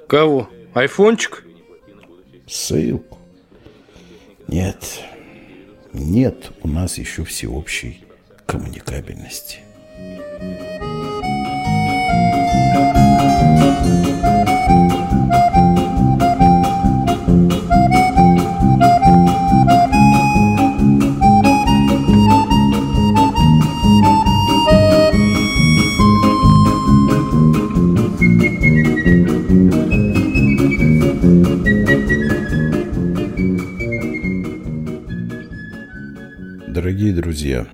[0.08, 0.50] Кого?
[0.74, 1.46] Айфончик?
[2.48, 3.18] Ссылку.
[4.48, 5.02] Нет.
[5.92, 8.06] Нет у нас еще всеобщей
[8.46, 9.60] коммуникабельности.
[36.98, 37.68] Дорогие друзья,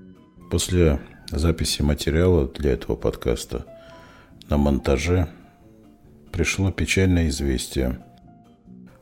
[0.51, 0.99] после
[1.31, 3.65] записи материала для этого подкаста
[4.49, 5.29] на монтаже
[6.33, 8.03] пришло печальное известие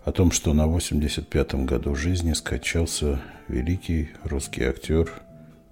[0.06, 5.12] о том, что на 85-м году жизни скачался великий русский актер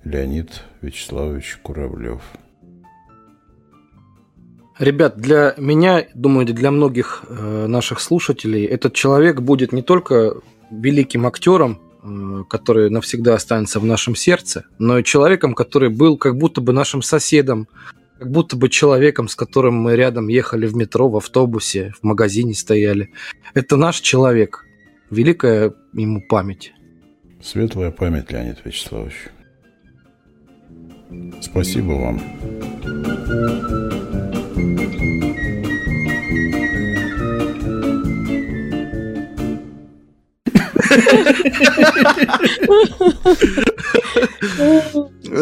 [0.03, 2.23] Леонид Вячеславович Куравлев.
[4.79, 10.37] Ребят, для меня, думаю, для многих э, наших слушателей этот человек будет не только
[10.71, 11.79] великим актером,
[12.49, 17.01] который навсегда останется в нашем сердце, но и человеком, который был как будто бы нашим
[17.01, 17.67] соседом,
[18.17, 22.53] как будто бы человеком, с которым мы рядом ехали в метро, в автобусе, в магазине
[22.53, 23.11] стояли.
[23.53, 24.65] Это наш человек.
[25.09, 26.73] Великая ему память.
[27.41, 29.29] Светлая память, Леонид Вячеславович.
[31.41, 32.21] Спасибо вам.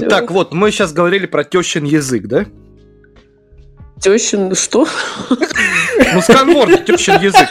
[0.09, 2.45] Так, вот, мы сейчас говорили про тещин язык, да?
[3.99, 4.87] Тещин что?
[6.13, 7.49] Ну, сканворд, тещин язык.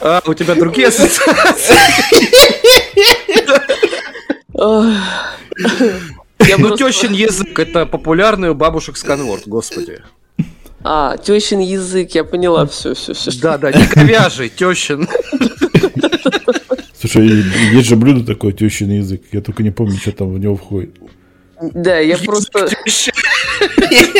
[0.00, 1.74] А, у тебя другие ассоциации?
[6.58, 10.02] Ну, тещин язык, это популярный у бабушек сканворд, господи.
[10.88, 13.32] А, тещин язык, я поняла все, все, все.
[13.40, 15.08] Да, да, не ковяжий, тещин.
[16.96, 19.22] Слушай, есть же блюдо такое, тещин язык.
[19.32, 20.94] Я только не помню, что там в него входит.
[21.60, 22.68] Да, я просто...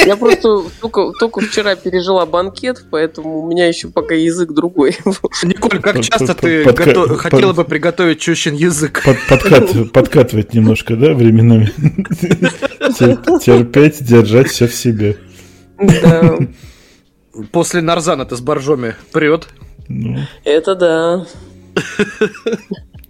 [0.06, 4.96] Я просто только, только вчера пережила банкет, поэтому у меня еще пока язык другой.
[5.42, 6.84] Николь, как часто ты подка...
[6.86, 7.18] готов...
[7.18, 9.02] хотела бы приготовить чущин язык?
[9.04, 9.92] Под, подкат...
[9.92, 11.72] Подкатывать немножко, да, временами?
[13.40, 15.16] Терпеть, держать все в себе.
[15.78, 16.38] Да.
[17.52, 19.48] После нарзана-то с боржоми прет.
[19.88, 20.18] Ну.
[20.44, 21.26] Это да.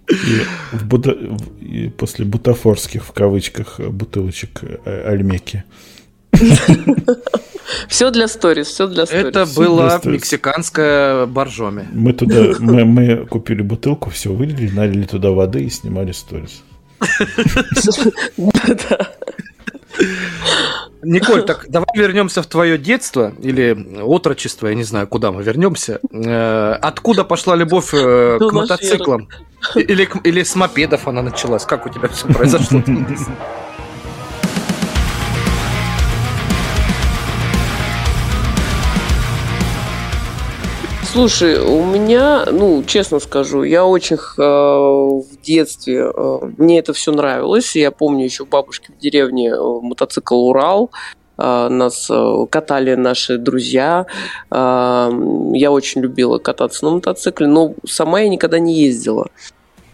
[0.09, 1.15] И, в Буда...
[1.59, 5.63] и после бутафорских, в кавычках, бутылочек э, альмеки.
[7.89, 9.25] Все для сторис, все для сторис.
[9.25, 11.85] Это была мексиканская боржоми.
[11.91, 16.63] Мы туда, мы, мы купили бутылку, все вылили, налили туда воды и снимали сторис.
[18.37, 19.16] Да.
[21.07, 25.99] Николь, так давай вернемся в твое детство или отрочество, я не знаю, куда мы вернемся.
[26.11, 29.29] Э, откуда пошла любовь э, к мотоциклам?
[29.75, 31.65] Или, или с мопедов она началась?
[31.65, 32.83] Как у тебя все произошло?
[41.17, 47.11] Слушай, у меня, ну, честно скажу, я очень э, в детстве, э, мне это все
[47.11, 47.75] нравилось.
[47.75, 50.91] Я помню еще бабушки в деревне э, мотоцикл «Урал»,
[51.39, 54.05] э, нас э, катали наши друзья.
[54.51, 59.25] Я очень любила кататься на мотоцикле, но сама я никогда не ездила.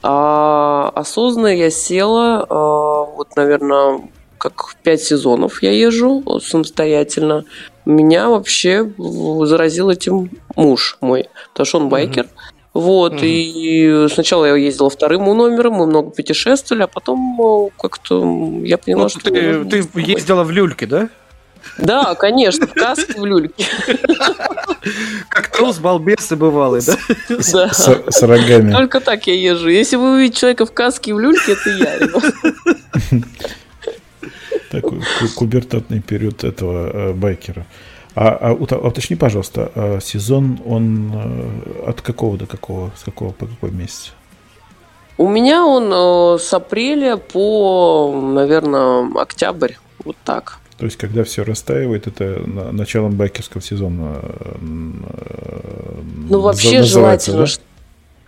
[0.01, 7.45] А осознанно я села, вот, наверное, как пять сезонов я езжу самостоятельно.
[7.86, 12.24] Меня вообще заразил этим муж мой, потому что он байкер.
[12.24, 12.50] Mm-hmm.
[12.74, 13.28] Вот, mm-hmm.
[13.28, 18.24] и сначала я ездила вторым номером, мы много путешествовали, а потом э, как-то
[18.63, 19.19] я поняла, ну, что...
[19.19, 21.10] Ты, ты ездила в люльке, да?
[21.78, 23.65] Да, конечно, в каске в люльке.
[25.30, 26.98] Как трус балбесы бывалый, да?
[27.30, 27.74] Да.
[27.74, 28.72] С, с рогами.
[28.72, 29.69] Только так я езжу.
[29.69, 33.22] Если вы увидите человека в каске и в люльке, это я.
[34.81, 35.01] Такой
[35.36, 37.65] кубертатный период этого э, байкера.
[38.15, 43.45] А, а уточни, пожалуйста, а сезон он э, от какого до какого, с какого по
[43.45, 44.13] какой месяц?
[45.17, 50.59] У меня он э, с апреля по, наверное, октябрь, вот так.
[50.77, 54.21] То есть, когда все растаивает, это началом байкерского сезона.
[54.59, 57.51] Ну, вообще желательно, да?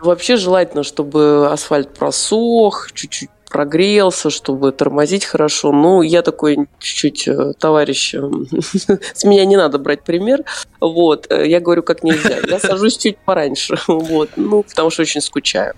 [0.05, 5.72] вообще желательно, чтобы асфальт просох, чуть-чуть прогрелся, чтобы тормозить хорошо.
[5.72, 8.20] Ну, я такой чуть-чуть э, товарищ, э,
[9.13, 10.44] с меня не надо брать пример.
[10.82, 12.39] Вот, э, я говорю, как нельзя.
[12.50, 15.74] Я сажусь чуть пораньше, вот, ну, потому что очень скучаю.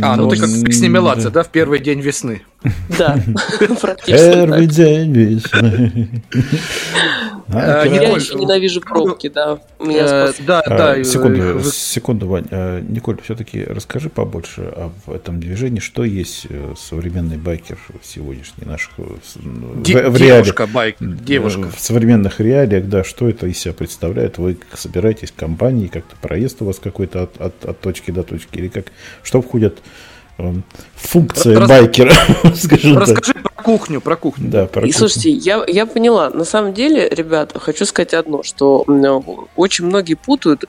[0.00, 0.98] А, ну ты как с ними
[1.30, 2.42] да, в первый день весны.
[2.98, 3.18] Да,
[3.80, 6.22] практически Первый день весны.
[7.54, 9.58] А, я еще ненавижу пробки, да.
[9.78, 10.92] Меня Да, да.
[10.92, 12.46] А, секунду, секунду, Вань.
[12.50, 15.80] А, Николь, все-таки расскажи побольше об этом движении.
[15.80, 21.68] Что есть э, современный байкер сегодняшний наш э, в Девушка, байк, девушка.
[21.70, 24.38] В современных реалиях, да, что это из себя представляет?
[24.38, 28.56] Вы собираетесь в компании, как-то проезд у вас какой-то от, от, от точки до точки,
[28.58, 28.86] или как?
[29.22, 29.78] Что входит
[30.94, 31.68] функция Рас...
[31.68, 33.42] байкера, Расскажи так.
[33.42, 34.48] про кухню, про кухню.
[34.48, 34.98] Да, про И кухню.
[34.98, 36.30] слушайте, я, я поняла.
[36.30, 38.84] На самом деле, ребята, хочу сказать одно, что
[39.56, 40.64] очень многие путают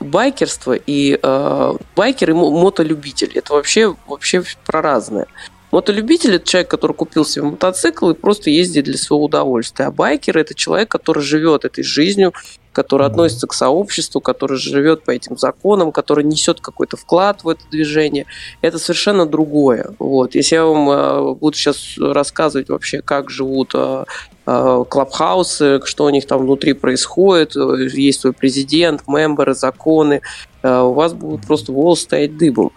[0.00, 3.32] байкерство и э, байкер и мотолюбитель.
[3.34, 5.26] Это вообще, вообще про разное.
[5.70, 9.86] Мотолюбитель– это человек, который купил себе мотоцикл и просто ездит для своего удовольствия.
[9.86, 12.32] А байкер– это человек, который живет этой жизнью,
[12.72, 17.62] который относится к сообществу, который живет по этим законам, который несет какой-то вклад в это
[17.70, 18.24] движение.
[18.62, 19.90] Это совершенно другое.
[19.98, 20.34] Вот.
[20.34, 24.04] Если я вам э, буду сейчас рассказывать вообще, как живут э,
[24.46, 30.22] э, клабхаусы, что у них там внутри происходит, есть свой президент, мемберы, законы,
[30.62, 32.72] у вас будут просто волосы стоять дыбом.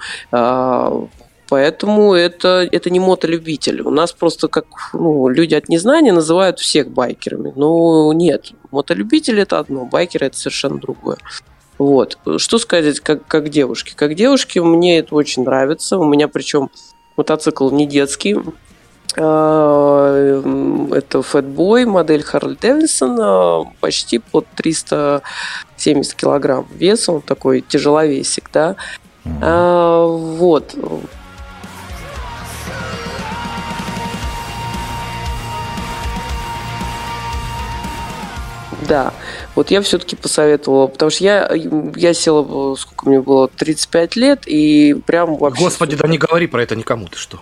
[1.52, 3.82] Поэтому это, это не мотолюбитель.
[3.82, 7.52] У нас просто как ну, люди от незнания называют всех байкерами.
[7.58, 11.18] Но нет, мотолюбитель это одно, байкер это совершенно другое.
[11.78, 12.18] Вот.
[12.38, 13.92] Что сказать как, как девушке?
[13.98, 15.98] Как девушке мне это очень нравится.
[15.98, 16.70] У меня причем
[17.18, 18.38] мотоцикл не детский.
[19.18, 28.78] А, это Фэтбой, модель Харли Дэвидсон, почти под 370 килограмм веса, он такой тяжеловесик, да.
[29.26, 30.38] Mm-hmm.
[30.38, 30.76] Вот.
[38.92, 39.14] Да,
[39.56, 41.50] вот я все-таки посоветовала, потому что я,
[41.96, 45.64] я села, сколько мне было, 35 лет, и прям вообще...
[45.64, 47.40] Господи, да не говори про это никому, ты что?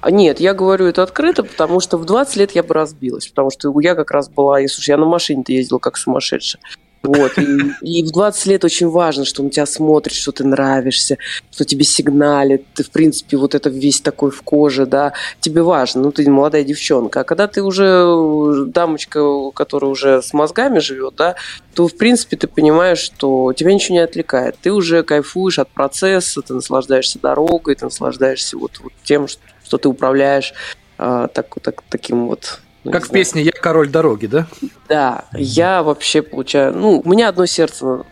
[0.00, 3.50] А нет, я говорю это открыто, потому что в 20 лет я бы разбилась, потому
[3.50, 6.62] что я как раз была, и слушай, я на машине-то ездила как сумасшедшая.
[7.02, 7.36] Вот.
[7.38, 11.18] И, и в 20 лет очень важно, что он тебя смотрит, что ты нравишься,
[11.50, 12.64] что тебе сигналит.
[12.74, 15.12] Ты, в принципе, вот это весь такой в коже, да.
[15.40, 17.20] Тебе важно, ну, ты молодая девчонка.
[17.20, 21.34] А когда ты уже дамочка, которая уже с мозгами живет, да,
[21.74, 24.56] то, в принципе, ты понимаешь, что тебя ничего не отвлекает.
[24.62, 29.78] Ты уже кайфуешь от процесса, ты наслаждаешься дорогой, ты наслаждаешься вот, вот тем, что, что
[29.78, 30.54] ты управляешь
[30.98, 34.46] а, так, так, таким вот ну, как в песне «Я король дороги», да?
[34.88, 36.74] Да, я вообще получаю...
[36.76, 38.04] Ну, у меня одно сердце на,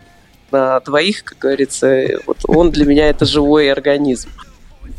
[0.50, 2.06] на двоих, как говорится.
[2.26, 4.28] Вот он для меня это живой организм.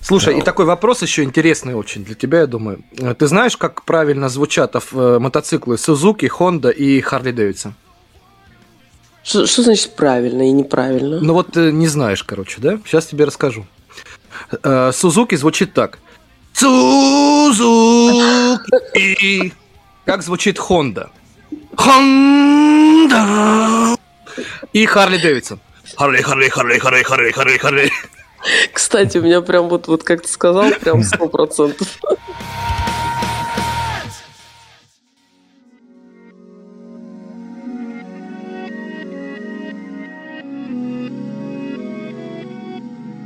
[0.02, 2.84] Слушай, и такой вопрос еще интересный очень для тебя, я думаю.
[3.18, 7.74] Ты знаешь, как правильно звучат э, мотоциклы Suzuki, Honda и Harley Davidson?
[9.24, 11.20] Что, что значит правильно и неправильно?
[11.22, 12.80] Ну вот не знаешь, короче, да?
[12.86, 13.68] Сейчас тебе расскажу.
[14.94, 16.00] Сузуки звучит так.
[16.54, 17.62] Сузуки.
[20.06, 21.10] Как звучит Honda?
[21.76, 23.20] Honda.
[24.74, 25.60] И Харли Дэвидсон.
[25.96, 27.92] Харли, Харли, Харли, Харли, Харли, Харли, Харли.
[28.74, 31.88] Кстати, у меня прям вот, вот как ты сказал, прям сто процентов.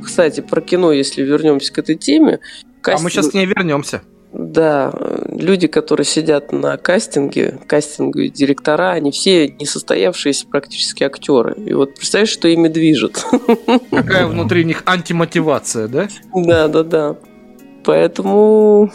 [0.04, 2.40] Кстати, про кино, если вернемся к этой теме.
[2.82, 3.00] Кастинг...
[3.00, 4.02] А мы сейчас к ней вернемся.
[4.38, 4.92] Да,
[5.30, 11.54] люди, которые сидят на кастинге, кастинговые директора, они все несостоявшиеся практически актеры.
[11.56, 13.24] И вот представляешь, что ими движет.
[13.90, 16.08] Какая внутри них антимотивация, да?
[16.34, 17.16] Да, да, да.
[17.82, 18.92] Поэтому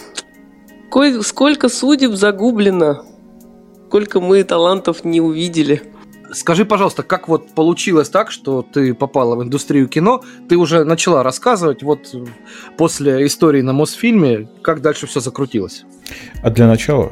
[1.21, 3.03] сколько судеб загублено,
[3.87, 5.81] сколько мы талантов не увидели.
[6.33, 11.23] Скажи, пожалуйста, как вот получилось так, что ты попала в индустрию кино, ты уже начала
[11.23, 12.15] рассказывать, вот
[12.77, 15.83] после истории на Мосфильме, как дальше все закрутилось?
[16.41, 17.11] А для начала,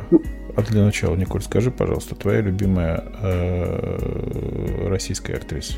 [0.56, 5.74] а для начала, Николь, скажи, пожалуйста, твоя любимая э, российская актриса?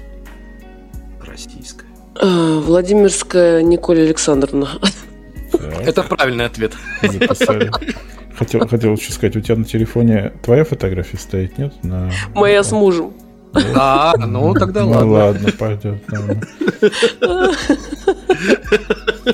[1.25, 1.87] Российская.
[2.19, 4.69] Э, Владимирская Николь Александровна.
[5.51, 5.81] Так.
[5.81, 6.73] Это правильный ответ.
[8.35, 11.73] Хотел, хотел еще сказать, у тебя на телефоне твоя фотография стоит, нет?
[11.83, 12.11] На...
[12.33, 13.13] Моя с мужем.
[13.53, 15.05] А, ну тогда ладно.
[15.05, 16.03] Ну ладно, пойдет.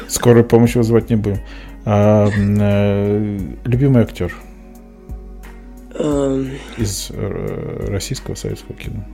[0.07, 1.39] Скорую помощь вызывать не будем.
[1.85, 4.33] А, э, любимый актер
[5.93, 6.51] эм.
[6.77, 9.05] из э, российского советского кино.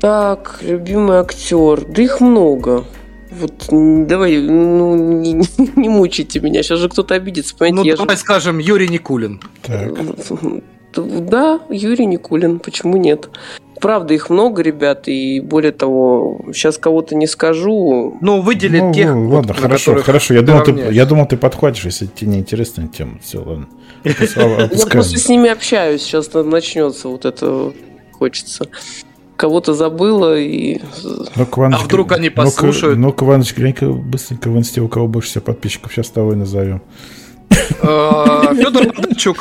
[0.00, 1.84] Так, любимый актер.
[1.86, 2.84] Да их много.
[3.30, 5.34] Вот давай, ну, не,
[5.76, 7.54] не мучайте меня, сейчас же кто-то обидится.
[7.56, 8.22] Понимаете, ну, давай же...
[8.22, 9.40] скажем, Юрий Никулин.
[9.62, 9.92] Так.
[10.94, 13.28] Да, Юрий Никулин, почему нет?
[13.80, 18.18] Правда, их много, ребят, и более того, сейчас кого-то не скажу.
[18.20, 19.08] Ну, выделить ну, тех.
[19.08, 20.34] Ну, ладно, вот, хорошо, хорошо.
[20.34, 23.18] Я думал, ты, я думал, ты подхватишь, если тебе неинтересная тема.
[23.22, 23.68] Все, ладно.
[24.04, 27.72] Я просто с ними общаюсь, сейчас начнется вот это
[28.12, 28.66] хочется
[29.36, 30.80] кого-то забыла и...
[31.02, 32.98] Ну, а вдруг они послушают?
[32.98, 35.92] Ну-ка, Иваныч, глянь-ка быстренько в инсте, у кого больше всего подписчиков.
[35.92, 36.82] Сейчас того и назовем.
[37.80, 39.38] А, Федор Бондарчук.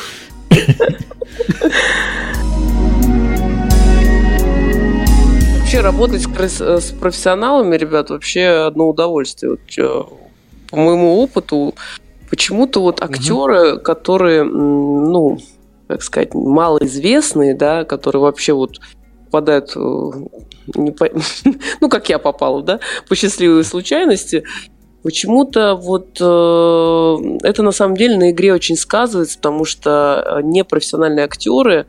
[5.60, 9.52] Вообще работать с профессионалами, ребят, вообще одно удовольствие.
[9.52, 10.04] Вот, э,
[10.70, 11.76] по моему опыту,
[12.30, 13.82] почему-то вот актеры, угу.
[13.82, 15.38] которые, ну,
[15.88, 18.80] как сказать, малоизвестные, да, которые вообще вот
[19.26, 20.12] попадают, э,
[20.76, 21.08] не по...
[21.82, 24.46] ну, как я попала, да, по счастливой случайности,
[25.04, 31.24] Почему-то вот э, это на самом деле на игре очень сказывается, потому что э, непрофессиональные
[31.24, 31.86] актеры,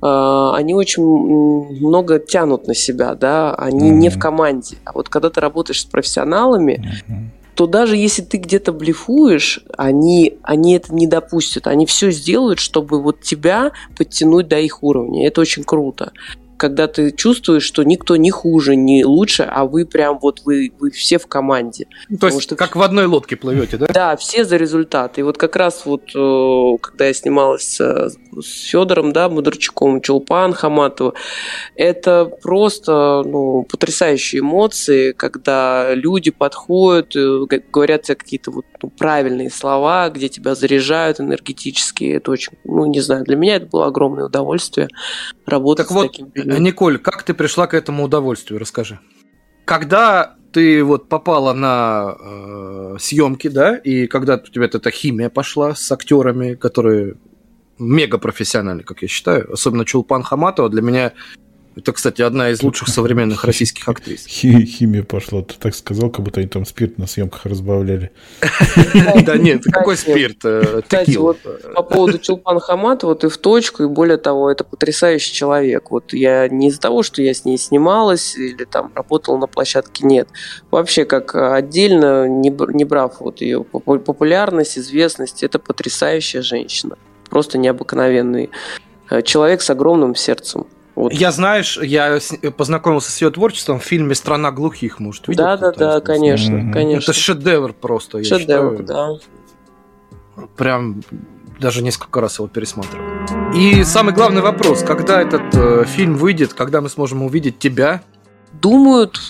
[0.00, 3.94] э, они очень много тянут на себя, да, они mm-hmm.
[3.94, 4.76] не в команде.
[4.84, 7.14] А вот когда ты работаешь с профессионалами, mm-hmm.
[7.56, 11.66] то даже если ты где-то блефуешь, они, они это не допустят.
[11.66, 15.26] Они все сделают, чтобы вот тебя подтянуть до их уровня.
[15.26, 16.12] Это очень круто
[16.62, 20.92] когда ты чувствуешь, что никто не хуже, не лучше, а вы прям вот вы, вы
[20.92, 21.88] все в команде.
[22.08, 22.54] Ну, то есть что...
[22.54, 23.86] как в одной лодке плывете, да?
[23.88, 25.18] Да, все за результат.
[25.18, 28.14] И вот как раз вот, э, когда я снималась с
[28.70, 31.14] Федором, да, Мудрчуком, Чулпан Хаматова,
[31.74, 37.40] это просто ну, потрясающие эмоции, когда люди подходят, э,
[37.72, 42.04] говорят тебе какие-то вот ну, правильные слова, где тебя заряжают энергетически.
[42.04, 44.88] Это очень, ну, не знаю, для меня это было огромное удовольствие
[45.46, 46.62] работать так с вот, таким фильмом.
[46.62, 48.58] Николь, как ты пришла к этому удовольствию?
[48.60, 48.98] Расскажи.
[49.64, 55.74] Когда ты вот попала на э, съемки, да, и когда у тебя эта химия пошла
[55.74, 57.14] с актерами, которые
[57.78, 61.12] мега профессиональны, как я считаю, особенно Чулпан Хаматова, для меня
[61.74, 64.26] это, кстати, одна из лучших современных российских актрис.
[64.26, 65.42] Химия пошла.
[65.42, 68.10] Ты так сказал, как будто они там спирт на съемках разбавляли.
[69.24, 70.44] Да нет, какой спирт?
[70.44, 71.38] Э, Кстати, вот
[71.74, 75.90] по поводу Чулпан Хаматова ты в точку, и более того, это потрясающий человек.
[75.90, 80.06] Вот я не из-за того, что я с ней снималась или там работала на площадке,
[80.06, 80.28] нет.
[80.70, 86.98] Вообще, как отдельно, не брав вот ее популярность, известность, это потрясающая женщина.
[87.30, 88.50] Просто необыкновенный
[89.10, 90.66] э, человек с огромным сердцем.
[90.94, 91.12] Вот.
[91.12, 92.18] Я, знаешь, я
[92.56, 95.44] познакомился с ее творчеством в фильме «Страна глухих», может, видел?
[95.44, 96.72] Да, да, да, конечно, mm-hmm.
[96.72, 97.10] конечно.
[97.10, 99.18] Это шедевр просто, шедевр, я считаю.
[100.36, 100.46] да.
[100.56, 101.02] Прям
[101.60, 103.04] даже несколько раз его пересматривал.
[103.54, 108.02] И самый главный вопрос, когда этот э, фильм выйдет, когда мы сможем увидеть тебя?
[108.60, 109.20] Думают,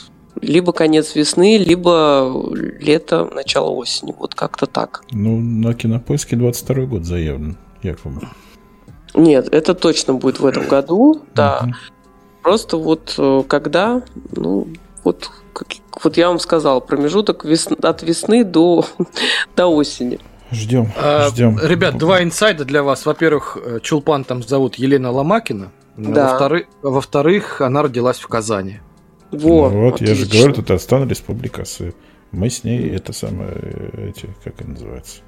[0.41, 2.33] либо конец весны, либо
[2.81, 4.15] лето, начало осени.
[4.19, 5.05] Вот как-то так.
[5.11, 8.23] Ну, на кинопоиске 22 год заявлен, якобы.
[9.15, 11.69] Нет, это точно будет в этом году, да.
[12.43, 14.03] Просто вот э, когда,
[14.35, 14.67] ну,
[15.05, 15.69] вот, как,
[16.03, 18.85] вот я вам сказал, промежуток вес, от весны до,
[19.57, 20.19] до осени.
[20.51, 21.59] Ждем, а, ждем.
[21.63, 23.07] Ребят, два инсайда для вас.
[23.07, 25.71] Во-первых, э, Чулпан там зовут Елена Ломакина.
[25.97, 26.31] Да.
[26.31, 28.81] Во-вторых, во-вторых, она родилась в Казани.
[29.31, 31.65] Вот, вот я же говорю, Татарстан, Республика
[32.33, 35.21] Мы с ней, это самое, э, эти, как они называются?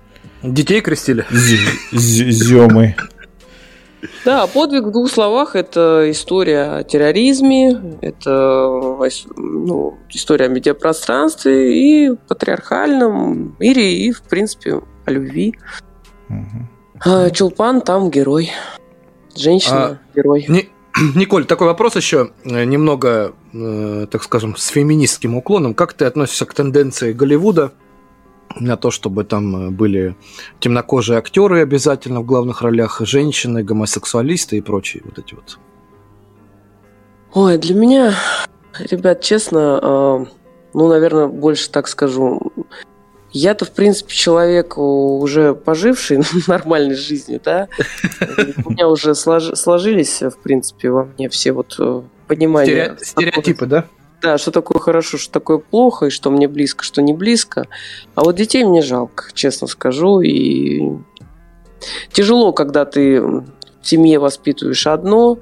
[0.42, 1.26] Детей крестили?
[1.92, 2.96] Земы.
[4.24, 8.98] Да, подвиг в двух словах– это история о терроризме, это
[9.36, 15.54] ну, история о медиапространстве и патриархальном мире, и, в принципе, о любви.
[16.28, 17.30] Угу.
[17.32, 18.50] Чулпан там герой.
[19.36, 20.46] Женщина а, герой.
[20.48, 20.68] Не,
[21.14, 25.74] Николь, такой вопрос еще э, немного, э, так скажем, с феминистским уклоном.
[25.74, 27.72] Как ты относишься к тенденции Голливуда–
[28.60, 30.16] на то, чтобы там э, были
[30.60, 35.58] темнокожие актеры обязательно в главных ролях, женщины, гомосексуалисты и прочие вот эти вот.
[37.32, 38.14] Ой, для меня,
[38.78, 40.26] ребят, честно, э,
[40.74, 42.52] ну, наверное, больше так скажу.
[43.32, 47.68] Я-то, в принципе, человек уже поживший нормальной жизнью, да.
[48.64, 52.96] У меня уже сложились, в принципе, во мне все вот э, понимания.
[53.00, 53.86] Стереотипы, да?
[54.22, 57.66] Да, что такое хорошо, что такое плохо, и что мне близко, что не близко.
[58.14, 60.20] А вот детей мне жалко, честно скажу.
[60.20, 60.92] И
[62.12, 63.44] тяжело, когда ты в
[63.82, 65.38] семье воспитываешь одно,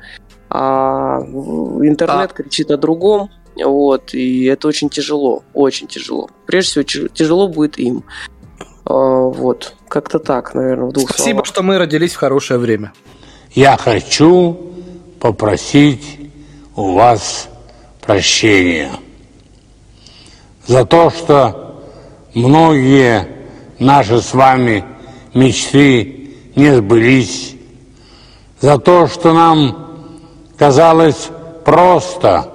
[0.50, 2.34] а интернет а...
[2.34, 3.30] кричит о другом.
[3.62, 6.30] Вот, и это очень тяжело, очень тяжело.
[6.46, 8.02] Прежде всего, тяжело будет им.
[8.84, 11.46] А, вот, как-то так, наверное, в двух Спасибо, словах.
[11.46, 12.92] что мы родились в хорошее время.
[13.52, 14.72] Я хочу
[15.20, 16.30] попросить
[16.74, 17.48] у вас
[18.02, 18.90] прощения.
[20.66, 21.82] За то, что
[22.34, 23.26] многие
[23.78, 24.84] наши с вами
[25.34, 27.54] мечты не сбылись.
[28.60, 30.06] За то, что нам
[30.56, 31.30] казалось
[31.64, 32.52] просто,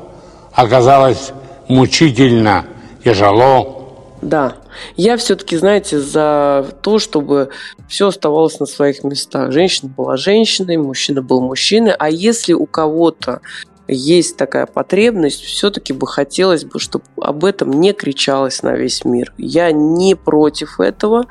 [0.54, 1.32] оказалось
[1.68, 2.66] мучительно,
[3.04, 3.74] тяжело.
[4.22, 4.56] Да,
[4.96, 7.50] я все-таки, знаете, за то, чтобы
[7.88, 9.52] все оставалось на своих местах.
[9.52, 11.94] Женщина была женщиной, мужчина был мужчиной.
[11.98, 13.42] А если у кого-то
[13.88, 19.34] есть такая потребность, все-таки бы хотелось бы, чтобы об этом не кричалось на весь мир.
[19.38, 21.26] Я не против этого,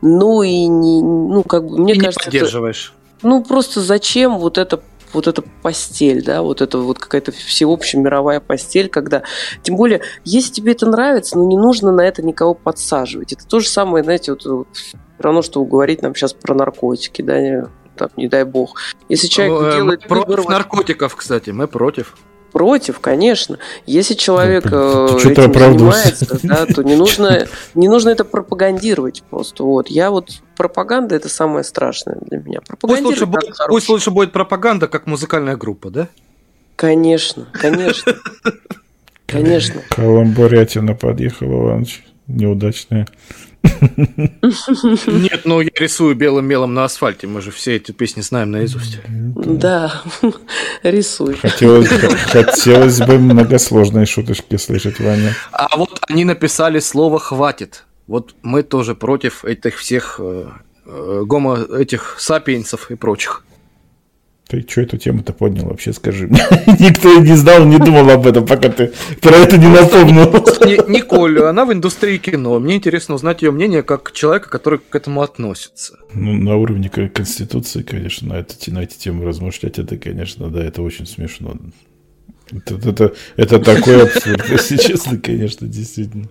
[0.00, 2.94] ну и не, ну как бы мне и кажется, не поддерживаешь.
[3.18, 4.82] Это, ну просто зачем вот это
[5.12, 9.22] вот эта постель, да, вот это вот какая-то всеобщая мировая постель, когда,
[9.62, 13.32] тем более, если тебе это нравится, ну не нужно на это никого подсаживать.
[13.32, 17.20] Это то же самое, знаете, вот, вот все равно, что говорить нам сейчас про наркотики,
[17.22, 18.80] да, там, не дай бог.
[19.08, 20.48] Если человек ну, делает против выбор...
[20.48, 22.14] наркотиков, кстати, мы против.
[22.52, 23.58] Против, конечно.
[23.86, 29.64] Если человек ну, этим занимается, да, то не нужно, не нужно это пропагандировать просто.
[29.64, 29.88] Вот.
[29.88, 32.60] Я вот пропаганда это самое страшное для меня.
[32.78, 36.08] Пусть лучше, будет, пусть лучше будет пропаганда, как музыкальная группа, да?
[36.76, 38.14] Конечно, конечно.
[39.26, 39.80] Конечно.
[39.88, 42.04] Каламбурятина подъехала, Иванович.
[42.26, 43.08] Неудачная.
[43.62, 47.26] Нет, ну я рисую белым мелом на асфальте.
[47.26, 48.98] Мы же все эти песни знаем наизусть.
[49.06, 50.02] Да,
[50.82, 51.36] рисуй.
[51.36, 55.34] Хотелось, хотелось бы многосложные шуточки слышать, Ваня.
[55.52, 57.84] А вот они написали слово «хватит».
[58.06, 60.46] Вот мы тоже против этих всех э,
[60.86, 63.44] э гомо, этих сапиенсов и прочих.
[64.52, 66.38] Ты что эту тему-то поднял вообще, скажи мне.
[66.78, 68.92] Никто не знал, не думал об этом, пока ты
[69.22, 70.30] про это не напомнил.
[70.90, 72.58] Николь, она в индустрии кино.
[72.58, 75.96] Мне интересно узнать ее мнение как человека, который к этому относится.
[76.12, 80.82] Ну, на уровне Конституции, конечно, на, это, на эти темы размышлять, это, конечно, да, это
[80.82, 81.56] очень смешно.
[82.50, 86.28] Это, это, это такой абсурд, если честно, конечно, действительно.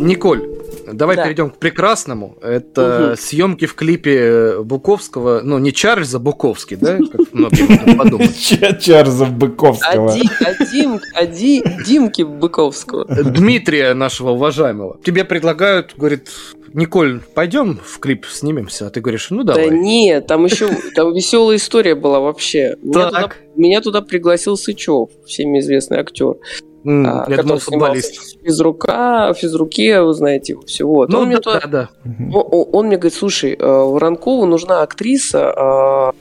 [0.00, 0.55] Николь,
[0.96, 1.24] давай да.
[1.24, 2.36] перейдем к прекрасному.
[2.42, 3.16] Это угу.
[3.16, 8.36] съемки в клипе Буковского, ну не Чарльза Буковский, да, как многие подумают.
[8.80, 10.12] Чарльза Буковского.
[11.14, 13.04] А Димки Буковского.
[13.06, 14.98] Дмитрия нашего уважаемого.
[15.04, 16.28] Тебе предлагают, говорит,
[16.72, 19.70] Николь, пойдем в клип снимемся, а ты говоришь, ну давай.
[19.70, 22.76] Да нет, там еще там веселая история была вообще.
[22.82, 26.36] Меня, туда, меня туда пригласил Сычев, всеми известный актер.
[26.86, 28.38] Mm, а, я думал, футболист.
[28.44, 30.86] Физрука, физруке, вы знаете, все.
[30.86, 31.08] Вот.
[31.08, 31.88] Ну, он, да, мне туда, да.
[32.32, 36.12] Он, он мне говорит, слушай, э, Воронкову нужна актриса, а,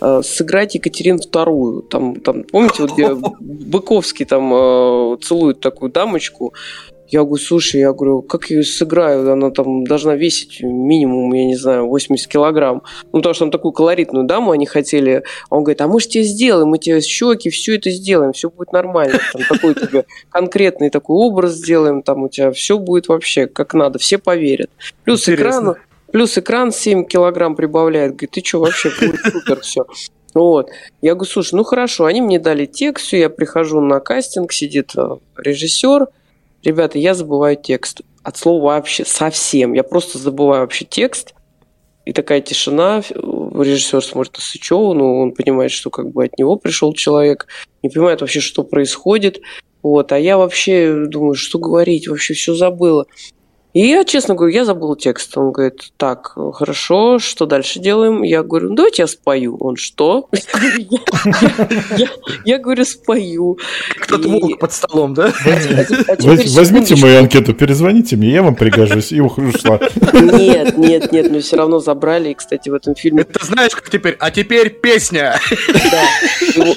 [0.00, 1.80] а, сыграть Екатерину вторую.
[1.82, 6.52] Там, там, помните, вот где Быковский там э, целует такую дамочку,
[7.10, 9.30] я говорю, слушай, я говорю, как я ее сыграю?
[9.32, 12.82] Она там должна весить минимум, я не знаю, 80 килограмм.
[13.04, 15.24] Ну, потому что там такую колоритную даму они хотели.
[15.50, 18.72] Он говорит, а мы же тебе сделаем, мы тебе щеки, все это сделаем, все будет
[18.72, 19.18] нормально.
[19.32, 23.98] Там такой тебе конкретный такой образ сделаем, там у тебя все будет вообще как надо,
[23.98, 24.70] все поверят.
[25.04, 25.74] Плюс экран,
[26.12, 28.12] плюс экран 7 килограмм прибавляет.
[28.12, 29.84] Говорит, ты что, вообще будет супер все.
[30.34, 30.70] Вот.
[31.02, 34.92] Я говорю, слушай, ну хорошо, они мне дали текст, все, я прихожу на кастинг, сидит
[34.96, 36.06] э, режиссер,
[36.62, 38.02] Ребята, я забываю текст.
[38.22, 39.72] От слова вообще совсем.
[39.72, 41.34] Я просто забываю вообще текст.
[42.04, 43.02] И такая тишина.
[43.10, 47.46] Режиссер смотрит на Сычева, ну, он понимает, что как бы от него пришел человек.
[47.82, 49.40] Не понимает вообще, что происходит.
[49.82, 53.06] Вот, а я вообще думаю, что говорить, вообще все забыла.
[53.72, 55.36] И я, честно говорю, я забыл текст.
[55.38, 58.22] Он говорит, так, хорошо, что дальше делаем?
[58.22, 59.56] Я говорю, ну, давайте я спою.
[59.60, 60.28] Он, что?
[62.44, 63.58] Я говорю, спою.
[64.00, 65.32] Кто-то волк под столом, да?
[66.18, 69.12] Возьмите мою анкету, перезвоните мне, я вам пригожусь.
[69.12, 69.78] И ушла.
[70.12, 72.30] Нет, нет, нет, мы все равно забрали.
[72.30, 73.22] И, кстати, в этом фильме...
[73.22, 74.16] Это знаешь, как теперь?
[74.18, 75.38] А теперь песня!
[75.68, 76.02] Да.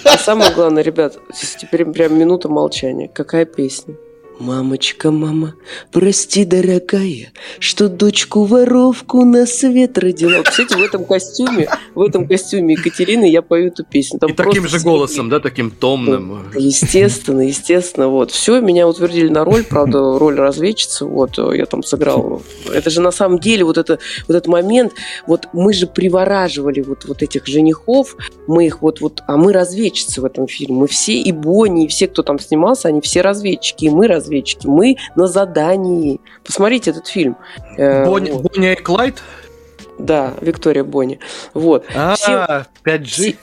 [0.06, 1.18] А самое главное, ребят,
[1.60, 3.08] теперь прям минута молчания.
[3.08, 3.96] Какая песня?
[4.40, 5.54] Мамочка, мама,
[5.92, 10.42] прости, дорогая, что дочку-воровку на свет родила.
[10.42, 14.20] Кстати, в этом костюме, в этом костюме Екатерины я пою эту песню.
[14.20, 16.52] Там И таким же голосом, да, таким томным.
[16.56, 18.32] Естественно, естественно, вот.
[18.32, 22.42] Все, меня утвердили на роль, правда, роль разведчицы, вот, я там сыграл.
[22.74, 24.94] Это же на самом деле вот, это, вот этот момент,
[25.28, 28.18] вот мы же привораживали вот, вот этих женихов,
[28.48, 30.76] мы их вот, вот, а мы разведчицы в этом фильме.
[30.76, 34.23] Мы все, и Бонни, и все, кто там снимался, они все разведчики, и мы разведчики
[34.24, 34.68] разведчики.
[34.68, 36.20] Мы на задании.
[36.44, 37.38] Посмотрите этот фильм.
[37.78, 38.44] Э, Бонни, вот.
[38.44, 39.22] Бонни и Клайд?
[40.00, 41.20] Да, Виктория Бонни.
[41.54, 41.86] Вот.
[41.96, 43.36] А, все, 5G.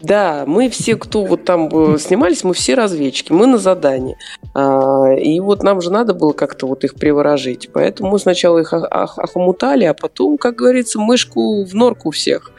[0.00, 4.16] Да, мы все, кто вот там э, снимались, мы все разведчики, мы на задании.
[4.54, 7.70] А, и вот нам же надо было как-то вот их приворожить.
[7.72, 12.52] Поэтому мы сначала их охомутали, а потом, как говорится, мышку в норку всех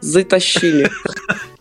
[0.00, 0.88] затащили.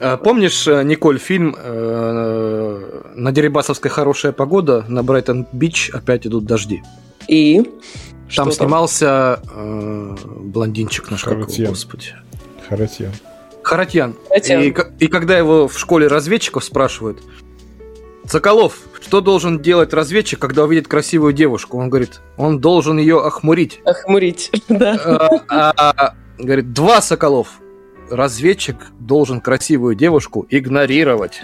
[0.00, 6.82] А, помнишь, э, Николь, фильм э, на Дерибасовской хорошая погода, на Брайтон-Бич опять идут дожди.
[7.28, 7.62] И?
[8.34, 12.14] Там Что снимался э, блондинчик наш, как господи.
[12.68, 13.12] Харатьян.
[13.62, 14.14] Харатьян.
[14.28, 14.62] Харатьян.
[14.62, 17.22] И, и когда его в школе разведчиков спрашивают,
[18.26, 21.78] Соколов, что должен делать разведчик, когда увидит красивую девушку?
[21.78, 23.80] Он говорит, он должен ее охмурить.
[23.84, 25.40] Охмурить, да.
[25.48, 27.58] А, а, а, говорит, два Соколов
[28.10, 31.40] разведчик должен красивую девушку игнорировать.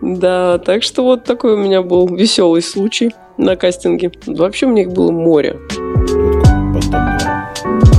[0.00, 4.12] Да, так что вот такой у меня был веселый случай на кастинге.
[4.26, 5.58] Вообще у них было море.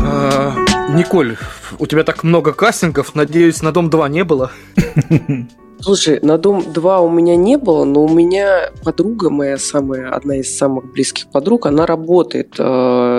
[0.02, 0.56] А,
[0.93, 1.38] Николь,
[1.78, 4.52] у тебя так много кастингов, надеюсь, на Дом 2 не было?
[5.82, 10.38] Слушай, на Дом 2 у меня не было, но у меня подруга моя самая, одна
[10.38, 12.64] из самых близких подруг, она работает э,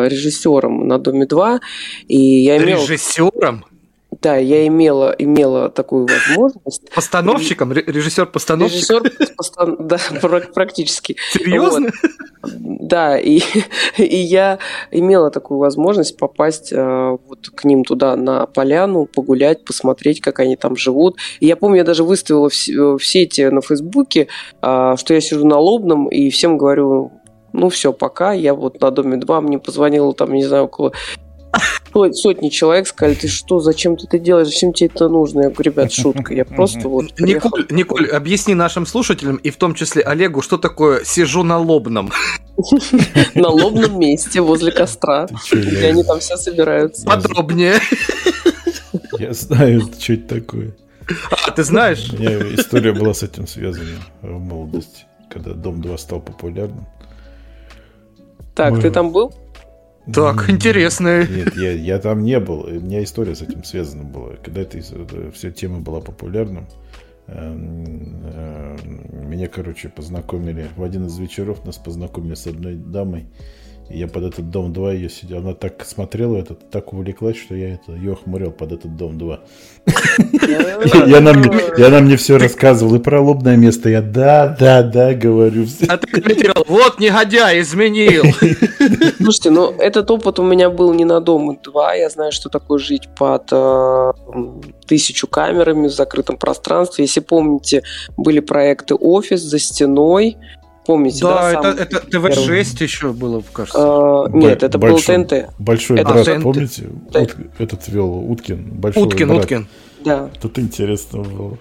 [0.08, 1.60] режиссером на Доме 2.
[2.08, 2.82] И я имела...
[2.82, 3.64] Режиссером?
[4.22, 6.90] Да, я имела, имела такую возможность.
[6.94, 7.72] Постановщиком?
[7.72, 8.90] Режиссер-постановщик?
[8.90, 9.76] Режиссер, постан...
[9.80, 9.98] да,
[10.54, 11.16] практически.
[11.32, 11.90] Серьезно?
[12.42, 12.52] Вот.
[12.80, 13.40] Да, и,
[13.96, 14.58] и я
[14.90, 20.56] имела такую возможность попасть э, вот к ним туда на поляну, погулять, посмотреть, как они
[20.56, 21.16] там живут.
[21.40, 22.54] И я помню, я даже выставила в,
[22.98, 24.28] в сети на Фейсбуке,
[24.60, 27.12] э, что я сижу на Лобном и всем говорю,
[27.52, 30.92] ну все, пока, я вот на Доме 2, мне позвонило там, не знаю, около
[32.12, 35.42] сотни человек сказали, ты что, зачем ты это делаешь, зачем тебе это нужно?
[35.42, 37.18] Я говорю, ребят, шутка, я просто вот...
[37.18, 42.12] Николь, Николь, объясни нашим слушателям и в том числе Олегу, что такое сижу на лобном?
[43.34, 47.06] На лобном месте возле костра, где они там все собираются.
[47.06, 47.80] Подробнее.
[49.18, 50.76] Я знаю, что это такое.
[51.30, 52.12] А, ты знаешь?
[52.12, 56.86] У меня история была с этим связана в молодости, когда Дом 2 стал популярным.
[58.54, 59.32] Так, ты там был?
[60.12, 61.26] Так, интересно.
[61.26, 62.60] Нет, я, я там не был.
[62.60, 64.36] У меня история с этим связана была.
[64.42, 64.80] Когда эта
[65.32, 66.66] вся тема была популярна,
[67.26, 68.76] эм, э,
[69.12, 70.68] меня, короче, познакомили.
[70.76, 73.26] В один из вечеров нас познакомили с одной дамой.
[73.90, 75.38] Я под этот дом 2 ее сидел.
[75.38, 79.40] Она так смотрела это, так увлеклась, что я это ее охмурил под этот дом 2.
[81.76, 82.96] И она мне все рассказывала.
[82.96, 85.66] И про лобное место я да, да, да, говорю.
[85.88, 88.22] А ты комментировал, вот негодяй, изменил.
[89.16, 91.94] Слушайте, ну этот опыт у меня был не на дом 2.
[91.94, 94.12] Я знаю, что такое жить под э,
[94.86, 97.06] тысячу камерами в закрытом пространстве.
[97.06, 97.82] Если помните,
[98.16, 100.36] были проекты «Офис» за стеной,
[100.90, 101.62] Помните, да?
[101.62, 103.78] Да, это, это ТВ-6 еще было, кажется.
[103.80, 105.50] А, нет, это большой, был ТНТ.
[105.56, 106.42] Большой это брат, ТНТ.
[106.42, 106.88] помните?
[107.14, 108.72] Ут, этот вел Уткин.
[108.72, 109.42] Большой Уткин, брат.
[109.42, 109.68] Уткин.
[110.04, 110.30] Да.
[110.42, 111.58] Тут интересно было.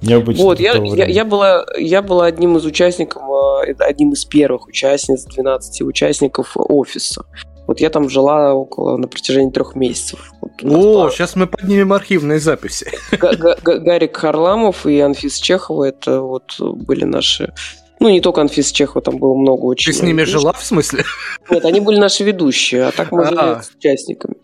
[0.00, 0.44] Необычно.
[0.44, 3.20] Вот, я, я, я, была, я была одним из участников,
[3.66, 7.24] э, одним из первых участниц, 12 участников офиса.
[7.66, 10.32] Вот я там жила около на протяжении трех месяцев.
[10.40, 12.86] Вот О, сейчас мы поднимем архивные записи.
[13.10, 17.52] Гарик Харламов и Анфис Чехова это вот были наши
[17.98, 19.92] ну, не только Анфиса Чехова, там было много очень.
[19.92, 21.04] Ты с ними жила, в смысле?
[21.50, 24.36] Нет, они были наши ведущие, а так мы жили с участниками.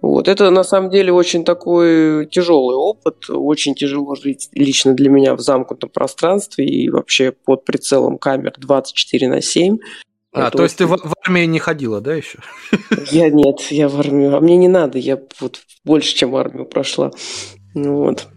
[0.00, 0.28] Вот.
[0.28, 3.28] Это на самом деле очень такой тяжелый опыт.
[3.28, 9.28] Очень тяжело жить лично для меня в замкнутом пространстве и вообще под прицелом камер 24
[9.28, 9.78] на 7.
[10.32, 12.38] А, Это то есть ты в, в армию не ходила, да, еще?
[13.10, 14.36] Я нет, я в армию.
[14.36, 17.10] А мне не надо, я вот больше, чем армию прошла.
[17.74, 18.28] Вот.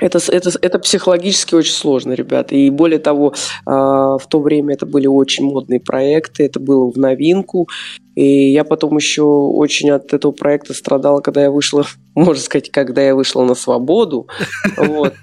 [0.00, 2.54] Это, это, это психологически очень сложно, ребята.
[2.54, 3.34] И более того,
[3.64, 7.68] а, в то время это были очень модные проекты, это было в новинку.
[8.16, 11.84] И я потом еще очень от этого проекта страдала, когда я вышла,
[12.14, 14.28] можно сказать, когда я вышла на свободу.
[14.76, 15.14] Вот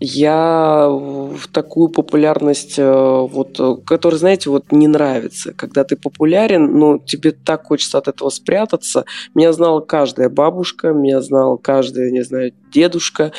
[0.00, 5.52] я в такую популярность, э, вот, которая, знаете, вот не нравится.
[5.52, 9.04] Когда ты популярен, но тебе так хочется от этого спрятаться.
[9.34, 13.32] Меня знала каждая бабушка, меня знал каждый, не знаю, дедушка.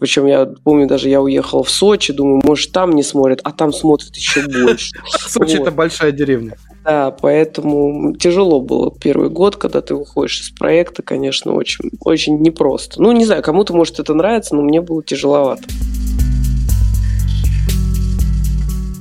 [0.00, 3.72] Причем я помню, даже я уехал в Сочи, думаю, может, там не смотрят, а там
[3.72, 4.92] смотрят еще больше.
[5.28, 6.56] Сочи– это большая деревня.
[6.84, 13.00] Да, поэтому тяжело было первый год, когда ты выходишь из проекта, конечно, очень, очень непросто.
[13.02, 15.64] Ну, не знаю, кому-то, может, это нравится, но мне было тяжеловато.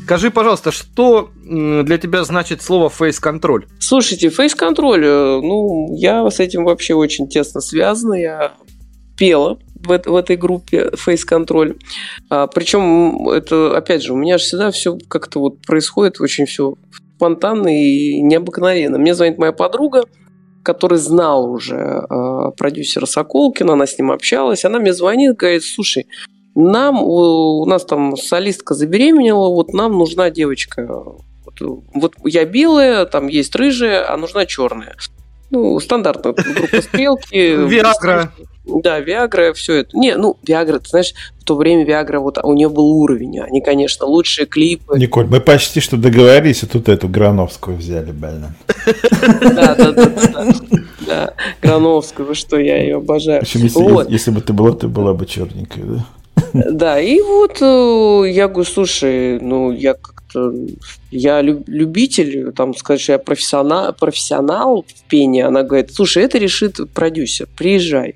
[0.03, 3.67] Скажи, пожалуйста, что для тебя значит слово фейс-контроль?
[3.79, 8.15] Слушайте, фейс-контроль, э, ну, я с этим вообще очень тесно связана.
[8.15, 8.51] Я
[9.15, 11.77] пела в, в этой группе Face Control.
[12.29, 16.75] А, причем это, опять же, у меня же всегда все как-то вот происходит очень все
[17.15, 18.97] спонтанно и необыкновенно.
[18.97, 20.05] Мне звонит моя подруга,
[20.63, 26.07] который знал уже э, продюсера Соколкина, она с ним общалась, она мне звонит, говорит, слушай,
[26.55, 30.87] нам, у нас там солистка забеременела, вот нам нужна девочка.
[30.87, 34.95] Вот, вот я белая, там есть рыжая, а нужна черная.
[35.49, 37.55] Ну, стандартная группа стрелки.
[37.67, 38.31] Виагра.
[38.63, 39.97] Да, Виагра, все это.
[39.97, 43.39] Не, ну, Виагра, ты знаешь, в то время Виагра, вот у нее был уровень.
[43.39, 44.99] Они, конечно, лучшие клипы.
[44.99, 48.55] Николь, мы почти что договорились, а тут эту Грановскую взяли, больно.
[49.41, 50.53] Да, да, да,
[51.07, 51.33] да.
[51.61, 53.43] Грановскую, вы что, я ее обожаю.
[53.43, 56.05] если бы ты была, ты была бы черненькая, да?
[56.53, 60.53] Да, и вот э, я говорю, слушай, ну, я как-то,
[61.09, 66.79] я любитель, там, сказать, что я профессионал, профессионал в пении, она говорит, слушай, это решит
[66.93, 68.15] продюсер, приезжай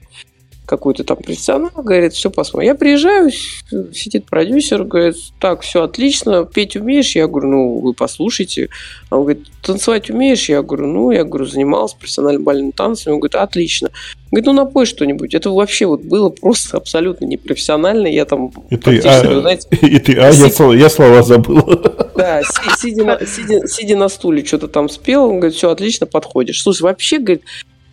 [0.66, 2.70] какой-то там профессионал, говорит, все посмотрим.
[2.70, 3.32] Я приезжаю,
[3.94, 7.16] сидит продюсер, говорит, так, все отлично, петь умеешь?
[7.16, 8.70] Я говорю, ну, вы послушайте.
[9.10, 10.50] Он говорит, танцевать умеешь?
[10.50, 13.14] Я говорю, ну, я говорю, занимался профессиональным бальным танцем.
[13.14, 13.90] Он говорит, отлично.
[14.32, 15.34] Говорит, ну, напой что-нибудь.
[15.34, 18.08] Это вообще вот было просто абсолютно непрофессионально.
[18.08, 19.68] Я там и ты, а, знаете...
[19.82, 21.62] И ты, а, я, слова, я слова забыл.
[22.16, 22.42] Да,
[22.82, 26.62] сидя сидя, сидя на стуле, что-то там спел, он говорит, все отлично, подходишь.
[26.62, 27.44] Слушай, вообще, говорит,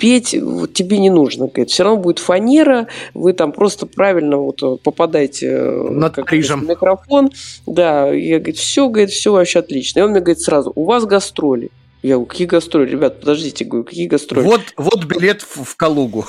[0.03, 1.47] петь вот, тебе не нужно.
[1.47, 6.29] Говорит, все равно будет фанера, вы там просто правильно вот э, попадаете э, над как,
[6.29, 6.67] Парижем.
[6.67, 7.31] микрофон.
[7.67, 10.01] Да, я говорит, все, говорит, все вообще отлично.
[10.01, 11.71] И он мне говорит сразу, у вас гастроли.
[12.03, 12.91] Я говорю, какие гастроли?
[12.91, 14.45] Ребят, подождите, говорю, какие гастроли?
[14.45, 16.25] Вот, вот билет в, в Калугу.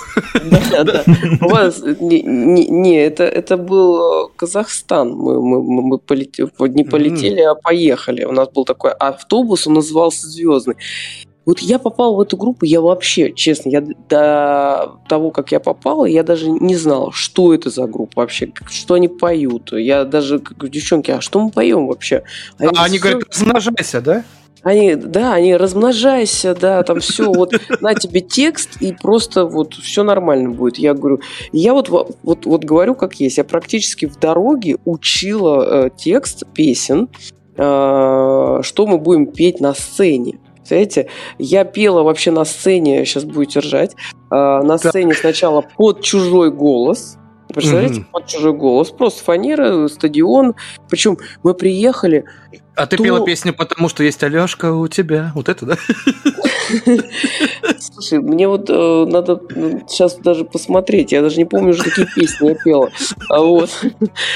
[0.72, 1.04] Да, да.
[1.42, 1.82] У вас...
[2.00, 5.14] Не, не, не это, это был э, Казахстан.
[5.14, 8.24] Мы, мы, мы полетели, не полетели, а поехали.
[8.24, 10.76] У нас был такой автобус, он назывался «Звездный».
[11.46, 16.06] Вот я попал в эту группу, я вообще, честно, я до того, как я попал,
[16.06, 19.74] я даже не знал, что это за группа вообще, что они поют.
[19.74, 22.24] Я даже как девчонки, а что мы поем вообще?
[22.60, 24.24] А, а они говорят, размножайся, да?
[24.64, 30.04] Они, да, они размножайся, да, там все, вот на тебе текст, и просто вот все
[30.04, 30.78] нормально будет.
[30.78, 31.20] Я говорю,
[31.52, 37.10] я вот, вот, вот говорю как есть, я практически в дороге учила э, текст песен,
[37.58, 40.40] э, что мы будем петь на сцене.
[40.64, 41.10] Представляете,
[41.40, 43.96] я пела вообще на сцене, сейчас будете ржать,
[44.32, 47.18] э, на сцене сначала под чужой голос,
[47.54, 48.12] Представляете, mm-hmm.
[48.12, 48.90] под чужой голос.
[48.92, 50.56] Просто фанера, стадион.
[50.90, 52.26] Причем мы приехали...
[52.76, 53.04] А ты то...
[53.04, 55.32] пела песню «Потому что есть Алешка у тебя».
[55.36, 55.78] Вот это, да?
[57.80, 59.40] Слушай, мне вот э, надо
[59.88, 61.12] сейчас даже посмотреть.
[61.12, 62.90] Я даже не помню уже, какие песни я пела.
[63.30, 63.70] А вот.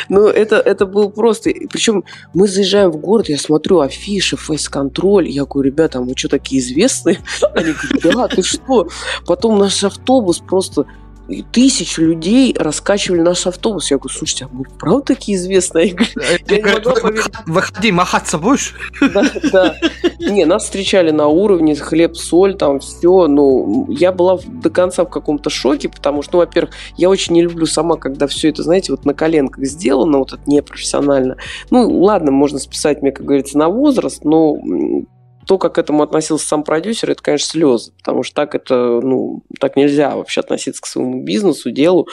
[0.09, 1.51] Ну, это, это было просто...
[1.71, 2.03] Причем
[2.35, 5.27] мы заезжаем в город, я смотрю афиши, фейс-контроль.
[5.27, 7.19] Я говорю, ребята, а мы что, такие известные?
[7.55, 8.87] Они говорят, да, ты что?
[9.25, 10.85] Потом наш автобус просто
[11.27, 13.91] и тысячи людей раскачивали наш автобус.
[13.91, 15.95] Я говорю, слушайте, а мы правда такие известные?
[16.47, 17.25] Я не могла поверить.
[17.45, 18.75] Выходи, махаться будешь?
[19.13, 19.75] Да, да.
[20.19, 23.27] Не, нас встречали на уровне хлеб, соль, там все.
[23.27, 27.41] Ну, я была до конца в каком-то шоке, потому что, ну, во-первых, я очень не
[27.41, 31.37] люблю сама, когда все это, знаете, вот на коленках сделано, вот это непрофессионально.
[31.69, 34.57] Ну, ладно, можно списать мне, как говорится, на возраст, но
[35.47, 39.43] то, как к этому относился сам продюсер, это, конечно, слезы, потому что так это, ну,
[39.59, 42.07] так нельзя вообще относиться к своему бизнесу, делу.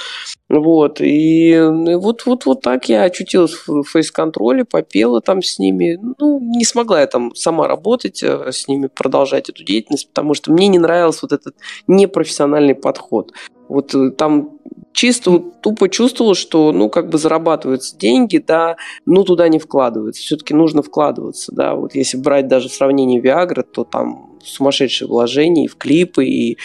[0.49, 1.59] Вот, и
[1.97, 5.99] вот, вот, вот так я очутилась в фейс-контроле, попела там с ними.
[6.19, 10.53] Ну, не смогла я там сама работать э, с ними, продолжать эту деятельность, потому что
[10.53, 11.57] мне не нравился вот этот
[11.89, 13.33] непрофессиональный подход.
[13.69, 14.54] Вот э, там
[14.95, 20.23] чисто тупо чувствовал, что, ну, как бы зарабатываются деньги, да, ну, туда не вкладываются.
[20.23, 21.75] Все-таки нужно вкладываться, да.
[21.75, 26.57] Вот если брать даже сравнение Viagra, то там сумасшедшие вложения и в клипы, и э,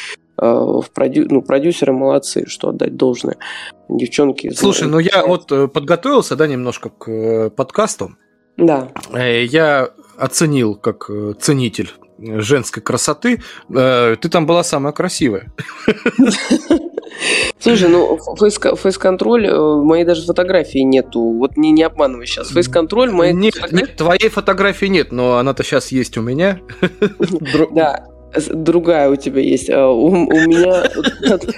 [0.46, 1.26] в продю...
[1.30, 3.38] ну, продюсеры молодцы, что отдать должное.
[3.90, 4.52] Девчонки.
[4.52, 8.12] Слушай, ну я вот э, подготовился, да, немножко к э, подкасту.
[8.58, 8.90] Да.
[9.16, 11.10] Я оценил как
[11.40, 13.42] ценитель женской красоты.
[13.70, 15.54] Ты там была самая красивая.
[17.60, 21.20] Слушай, ну фейс-контроль, э, моей даже фотографии нету.
[21.20, 22.50] Вот не, не обманывай сейчас.
[22.50, 23.34] Фейс-контроль моей...
[23.34, 26.60] Нет, нет, твоей фотографии нет, но она-то сейчас есть у меня.
[27.74, 28.06] Да,
[28.50, 29.70] другая у тебя есть.
[29.70, 30.84] А у, у меня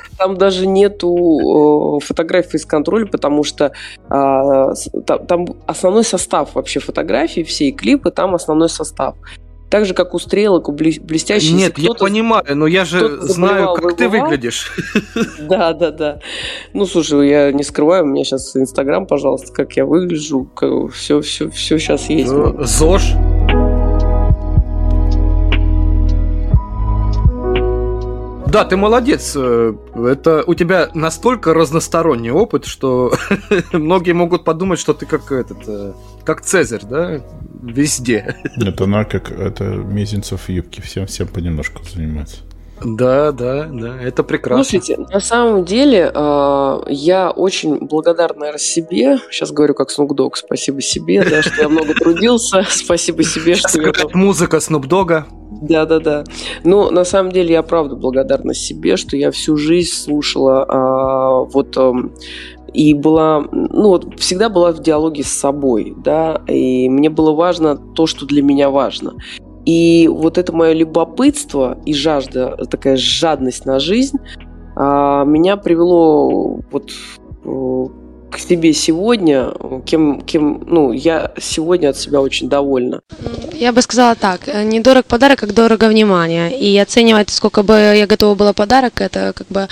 [0.18, 3.74] там даже нету фотографий из контроля, потому что
[4.10, 4.74] а,
[5.06, 9.16] там, там основной состав вообще фотографий, все и клипы, там основной состав.
[9.72, 11.56] Так же, как у стрелок, у блестящих.
[11.56, 14.72] Нет, я понимаю, но я же знаю, как ты выглядишь.
[15.40, 16.20] Да, да, да.
[16.74, 20.50] Ну, слушай, я не скрываю, у меня сейчас Инстаграм, пожалуйста, как я выгляжу,
[20.94, 22.32] все, все, все сейчас есть.
[22.32, 23.14] Ну, ЗОЖ.
[28.52, 29.36] Да, ты молодец.
[29.36, 33.14] Это у тебя настолько разносторонний опыт, что
[33.72, 35.94] многие могут подумать, что ты как этот, э,
[36.26, 37.22] как Цезарь, да,
[37.62, 38.36] везде.
[38.58, 42.38] Это она как это Мезенцев в юбке, всем всем понемножку занимается.
[42.84, 44.64] Да, да, да, это прекрасно.
[44.64, 49.20] Слушайте, на самом деле э, я очень благодарна себе.
[49.30, 52.66] Сейчас говорю как Snoop Dogg, спасибо себе, да, что я много трудился.
[52.70, 53.94] Спасибо себе, что я...
[54.14, 55.26] Музыка Snoop Dogg.
[55.62, 56.24] Да, да, да.
[56.64, 61.78] Но на самом деле я правда благодарна себе, что я всю жизнь слушала а, вот
[61.78, 61.94] а,
[62.74, 67.76] и была, ну вот всегда была в диалоге с собой, да, и мне было важно
[67.76, 69.14] то, что для меня важно.
[69.66, 74.18] И вот это мое любопытство и жажда, такая жадность на жизнь,
[74.76, 76.92] а, меня привело вот
[78.32, 79.52] к себе сегодня,
[79.86, 83.02] кем, кем, ну, я сегодня от себя очень довольна.
[83.54, 86.58] Я бы сказала так, не дорог подарок, как дорого внимание.
[86.58, 89.68] И оценивать, сколько бы я готова была подарок, это как бы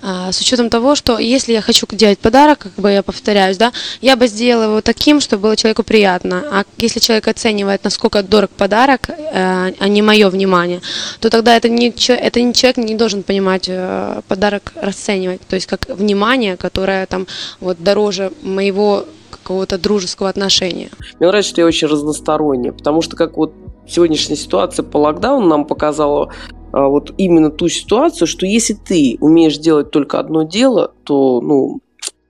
[0.00, 3.72] а, с учетом того, что если я хочу делать подарок, как бы я повторяюсь, да,
[4.00, 6.44] я бы сделала его таким, чтобы было человеку приятно.
[6.52, 10.80] А если человек оценивает, насколько дорог подарок, э, а не мое внимание,
[11.20, 15.66] то тогда это не, это не человек не должен понимать э, подарок расценивать, то есть
[15.66, 17.26] как внимание, которое там
[17.60, 20.90] вот дороже дороже моего какого-то дружеского отношения.
[21.18, 23.52] Мне нравится, что я очень разносторонняя, потому что как вот
[23.88, 26.32] сегодняшняя ситуация по локдауну нам показала
[26.72, 31.80] а, вот именно ту ситуацию, что если ты умеешь делать только одно дело, то, ну,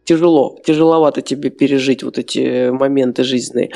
[0.05, 3.71] тяжело, тяжеловато тебе пережить вот эти моменты жизненные.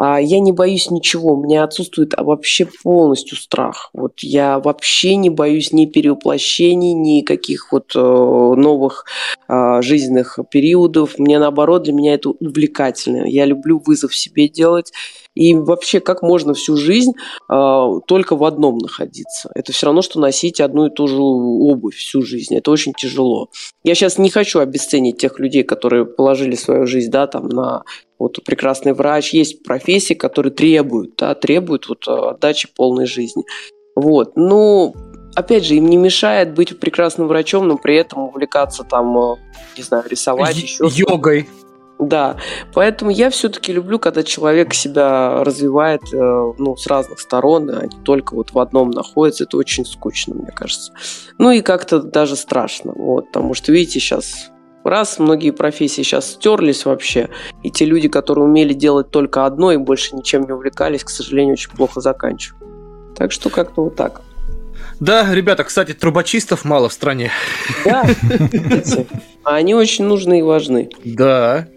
[0.00, 3.90] А я не боюсь ничего, у меня отсутствует вообще полностью страх.
[3.92, 9.06] Вот я вообще не боюсь ни перевоплощений, ни каких вот э, новых
[9.48, 11.18] э, жизненных периодов.
[11.18, 13.26] Мне наоборот, для меня это увлекательно.
[13.26, 14.92] Я люблю вызов себе делать.
[15.34, 17.14] И вообще, как можно всю жизнь
[17.50, 19.50] э, только в одном находиться?
[19.56, 22.54] Это все равно, что носить одну и ту же обувь всю жизнь.
[22.54, 23.48] Это очень тяжело.
[23.82, 27.82] Я сейчас не хочу обесценить тех людей, которые положили свою жизнь, да, там, на
[28.18, 33.44] вот прекрасный врач, есть профессии, которые требуют, да, требуют вот отдачи полной жизни.
[33.94, 34.94] Вот, ну,
[35.34, 39.36] опять же, им не мешает быть прекрасным врачом, но при этом увлекаться там, э,
[39.76, 41.48] не знаю, рисовать, Й- еще йогой.
[41.98, 42.36] Да,
[42.74, 48.04] поэтому я все-таки люблю, когда человек себя развивает э, ну, с разных сторон, а не
[48.04, 49.44] только вот в одном находится.
[49.44, 50.92] Это очень скучно, мне кажется.
[51.38, 54.52] Ну и как-то даже страшно, вот, потому что, видите, сейчас
[54.88, 57.28] раз многие профессии сейчас стерлись вообще,
[57.62, 61.54] и те люди, которые умели делать только одно и больше ничем не увлекались, к сожалению,
[61.54, 63.14] очень плохо заканчивают.
[63.16, 64.22] Так что как-то вот так.
[65.00, 67.30] Да, ребята, кстати, трубочистов мало в стране.
[67.84, 68.04] Да,
[69.44, 70.90] они очень нужны и важны.
[71.04, 71.68] Да.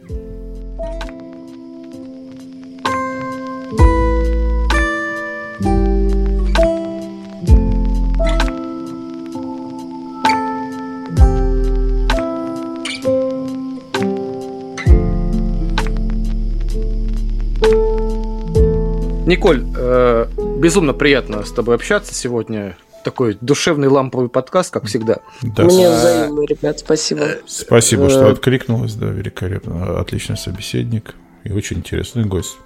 [19.31, 20.27] Николь, э,
[20.57, 22.75] безумно приятно с тобой общаться сегодня
[23.05, 25.19] такой душевный ламповый подкаст, как всегда.
[25.41, 25.63] Да.
[25.63, 27.37] Мне взаимно, ребят, спасибо.
[27.47, 30.01] Спасибо, что э, откликнулась, да, великолепно.
[30.01, 31.15] Отличный собеседник
[31.45, 32.57] и очень интересный гость.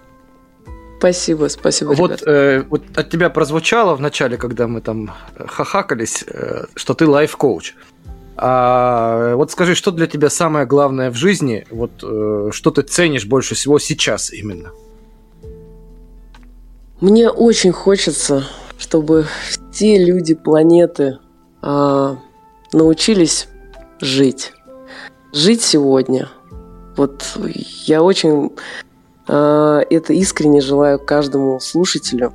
[0.98, 1.90] Спасибо, спасибо.
[1.90, 7.06] Вот, э, вот от тебя прозвучало в начале, когда мы там хахакались, э, что ты
[7.06, 7.76] лайф-коуч.
[8.38, 11.68] А вот скажи, что для тебя самое главное в жизни?
[11.70, 14.72] Вот э, что ты ценишь больше всего сейчас именно?
[17.02, 18.46] Мне очень хочется,
[18.78, 19.26] чтобы
[19.72, 21.20] все люди планеты
[21.62, 22.18] а,
[22.72, 23.48] научились
[24.00, 24.54] жить.
[25.34, 26.30] Жить сегодня.
[26.96, 27.38] Вот
[27.86, 28.52] я очень
[29.28, 32.34] а, это искренне желаю каждому слушателю.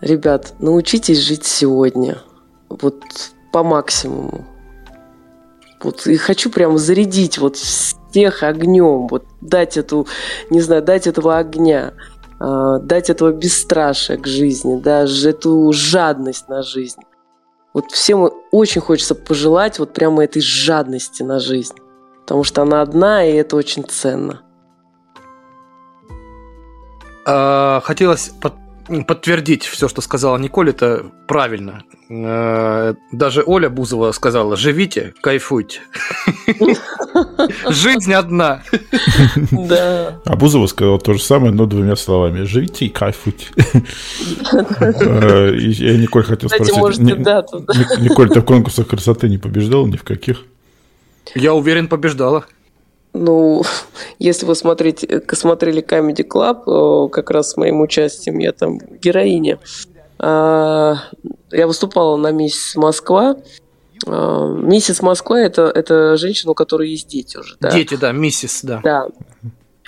[0.00, 2.18] Ребят, научитесь жить сегодня.
[2.68, 3.04] Вот
[3.52, 4.44] по максимуму.
[5.82, 10.06] Вот, и хочу прямо зарядить вот всех огнем, вот дать эту,
[10.50, 11.94] не знаю, дать этого огня.
[12.40, 17.02] А, дать этого бесстрашия к жизни, даже эту жадность на жизнь.
[17.74, 21.76] Вот всем очень хочется пожелать вот прямо этой жадности на жизнь,
[22.22, 24.40] потому что она одна, и это очень ценно.
[27.26, 28.32] А, хотелось
[29.06, 31.84] подтвердить все, что сказала Николь, это правильно.
[32.08, 35.80] Э, даже Оля Бузова сказала, живите, кайфуйте.
[37.68, 38.62] Жизнь одна.
[39.50, 40.20] Да.
[40.24, 42.42] А Бузова сказала то же самое, но двумя словами.
[42.42, 43.46] Живите и кайфуйте.
[44.80, 46.98] Э, я Николь хотел спросить.
[46.98, 50.44] Николь, ты в конкурсах красоты не побеждал ни в каких?
[51.34, 52.44] Я уверен, побеждала.
[53.12, 53.62] Ну,
[54.18, 59.58] если вы смотрите, смотрели Comedy Club, как раз с моим участием, я там героиня.
[60.22, 60.96] А,
[61.50, 63.36] я выступала на «Миссис Москва».
[64.06, 67.56] А, «Миссис Москва» это,– это женщина, у которой есть дети уже.
[67.58, 67.70] Да?
[67.70, 68.80] Дети, да, миссис, да.
[68.84, 69.08] Да.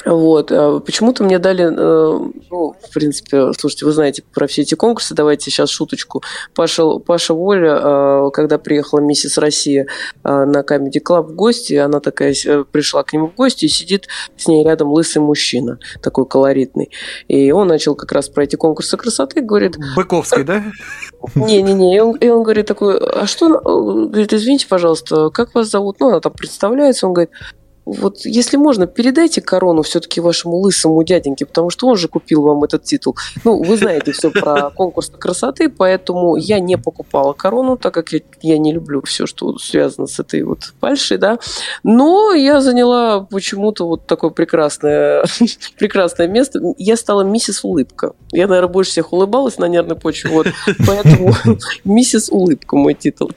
[0.05, 0.51] Вот.
[0.51, 5.15] А почему-то мне дали, э, ну, в принципе, слушайте, вы знаете про все эти конкурсы,
[5.15, 6.23] давайте сейчас шуточку.
[6.55, 9.87] Паша, Паша Воля, э, когда приехала миссис Россия
[10.25, 12.35] э, на Comedy Club в гости, она такая
[12.71, 16.91] пришла к нему в гости и сидит с ней рядом лысый мужчина, такой колоритный.
[17.29, 19.77] И он начал как раз про эти конкурсы красоты, говорит...
[19.97, 20.65] Быковский, да?
[21.35, 26.01] Не-не-не, и он, и он говорит такой, а что, говорит, извините, пожалуйста, как вас зовут?
[26.01, 27.33] Ну, она там представляется, он говорит,
[27.85, 32.63] вот если можно, передайте корону все-таки вашему лысому дяденьке, потому что он же купил вам
[32.63, 33.17] этот титул.
[33.45, 38.21] Ну, вы знаете все про конкурс красоты, поэтому я не покупала корону, так как я,
[38.41, 41.39] я не люблю все, что связано с этой вот фальшей, да.
[41.83, 45.25] Но я заняла почему-то вот такое прекрасное,
[45.79, 46.61] прекрасное место.
[46.79, 48.13] Я стала миссис Улыбка.
[48.31, 50.47] Я, наверное, больше всех улыбалась на нервной почве, вот.
[50.87, 51.35] Поэтому
[51.85, 53.33] миссис Улыбка мой титул.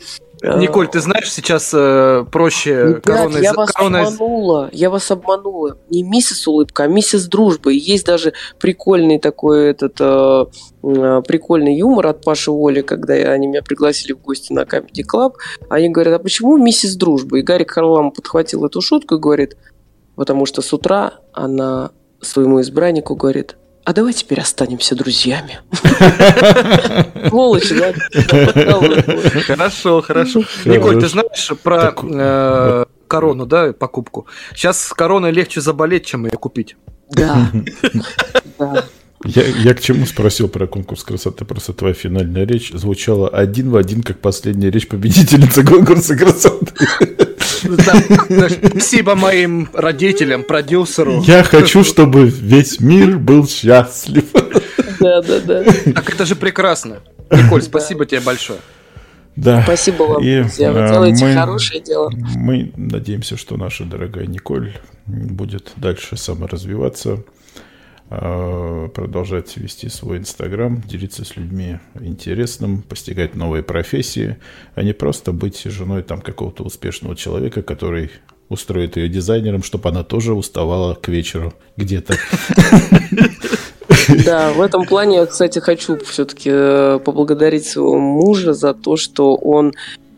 [0.45, 5.77] Э, Николь, ты знаешь, сейчас э, проще корона я вас корона обманула, я вас обманула.
[5.89, 7.71] Не миссис улыбка, а миссис дружба.
[7.71, 10.45] И есть даже прикольный такой этот э,
[10.83, 15.33] э, прикольный юмор от Паши Оли, когда они меня пригласили в гости на Comedy Club.
[15.69, 17.39] Они говорят, а почему миссис дружба?
[17.39, 19.57] И Гарик Харлам подхватил эту шутку и говорит,
[20.15, 21.89] потому что с утра она
[22.21, 25.59] своему избраннику говорит, а давай теперь останемся друзьями.
[27.29, 27.93] Сволочь, да?
[29.45, 30.41] Хорошо, хорошо.
[30.65, 34.25] Николь, ты знаешь про э, корону, да, покупку?
[34.55, 36.75] Сейчас с короной легче заболеть, чем ее купить.
[38.57, 38.85] Да.
[39.23, 41.45] Я, я к чему спросил про конкурс красоты?
[41.45, 46.73] Просто твоя финальная речь звучала один в один, как последняя речь победительницы конкурса красоты.
[47.65, 51.21] Спасибо моим родителям, продюсеру.
[51.21, 54.25] Я хочу, чтобы весь мир был счастлив.
[54.99, 55.63] Да, да, да.
[55.93, 56.99] Так это же прекрасно.
[57.31, 58.59] Николь, спасибо тебе большое.
[59.35, 59.61] Да.
[59.63, 60.71] Спасибо вам, И, друзья.
[60.71, 62.09] Вы э, делаете мы- хорошее дело.
[62.35, 64.73] Мы надеемся, что наша дорогая Николь
[65.05, 67.23] будет дальше саморазвиваться,
[68.09, 74.37] продолжать вести свой Инстаграм, делиться с людьми интересным, постигать новые профессии,
[74.75, 78.11] а не просто быть женой там какого-то успешного человека, который
[78.49, 82.15] устроит ее дизайнером, чтобы она тоже уставала к вечеру где-то.
[84.23, 89.73] Да, в этом плане я, кстати, хочу все-таки поблагодарить своего мужа за то, что он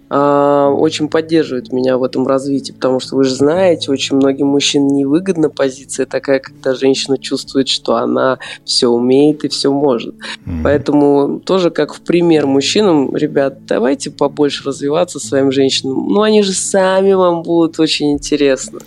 [0.10, 5.49] очень поддерживает меня в этом развитии, потому что вы же знаете, очень многим мужчинам невыгодна
[5.49, 10.16] позиция такая, когда женщина чувствует, что она все умеет и все может.
[10.45, 10.64] М.
[10.64, 16.08] Поэтому тоже как в пример мужчинам, ребят, давайте побольше развиваться своим женщинам.
[16.08, 18.80] Ну, они же сами вам будут очень интересны.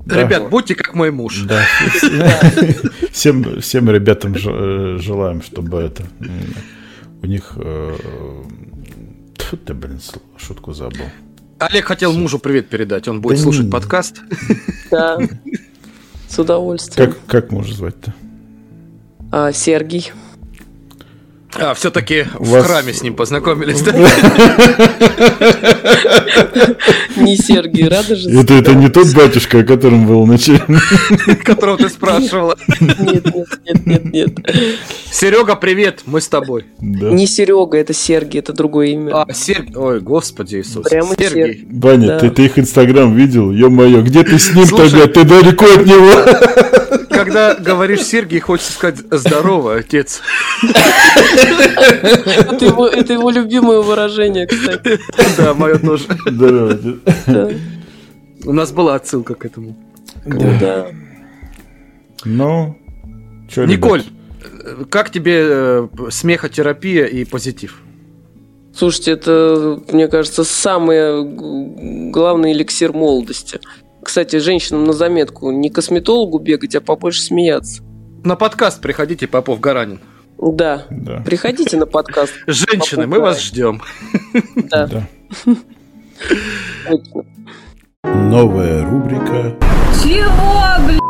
[0.00, 0.22] Да.
[0.22, 1.44] Ребят, будьте как мой муж.
[1.48, 1.62] Да.
[3.12, 6.02] Всем, всем ребятам э, желаем, чтобы это
[7.22, 7.56] у них...
[9.46, 10.00] Тьфу ты, блин,
[10.36, 11.04] шутку забыл.
[11.60, 14.20] Олег хотел мужу привет передать, он будет Да слушать не- подкаст.
[14.90, 15.18] Да,
[16.28, 17.12] с удовольствием.
[17.12, 18.12] Как, как мужа звать-то?
[19.30, 20.10] А, Сергей.
[21.54, 23.92] А, все-таки в вас- храме с ним познакомились, да?
[27.16, 28.30] Не Сергей, рада же.
[28.30, 30.58] Это, это не тот батюшка, о котором был начал.
[31.44, 32.56] Которого ты спрашивала.
[32.80, 34.30] Нет, нет, нет, нет, нет.
[35.10, 36.64] Серега, привет, мы с тобой.
[36.78, 37.10] Да.
[37.10, 39.22] Не Серега, это Сергей, это другое имя.
[39.22, 40.88] А, Сергей, ой, господи Иисус.
[40.88, 41.66] Прямо Сергей.
[41.70, 42.18] Ваня, Да.
[42.20, 43.50] ты, ты их инстаграм видел?
[43.50, 45.06] Ё-моё, где ты с ним тогда?
[45.06, 47.06] Ты далеко от него.
[47.08, 50.20] Когда говоришь Сергей, хочется сказать здорово, отец.
[50.62, 54.98] Это его, это его любимое выражение, кстати.
[55.38, 56.06] Да, мое тоже.
[57.26, 57.50] Да.
[58.44, 59.76] У нас была отсылка к этому.
[60.24, 60.86] Да.
[62.24, 62.76] Ну,
[63.48, 64.02] чё, Николь,
[64.64, 67.82] э, как тебе э, смехотерапия и позитив?
[68.74, 73.60] Слушайте, это, мне кажется, самый г- главный эликсир молодости.
[74.02, 77.82] Кстати, женщинам на заметку, не косметологу бегать, а побольше смеяться.
[78.24, 80.00] На подкаст приходите, Попов Гаранин.
[80.38, 80.86] Да.
[80.90, 81.22] Да.
[81.24, 82.32] Приходите на подкаст.
[82.46, 83.82] Женщины, мы вас ждем.
[84.70, 85.06] Да.
[88.04, 89.56] Новая рубрика
[90.02, 91.00] Чего, блядь?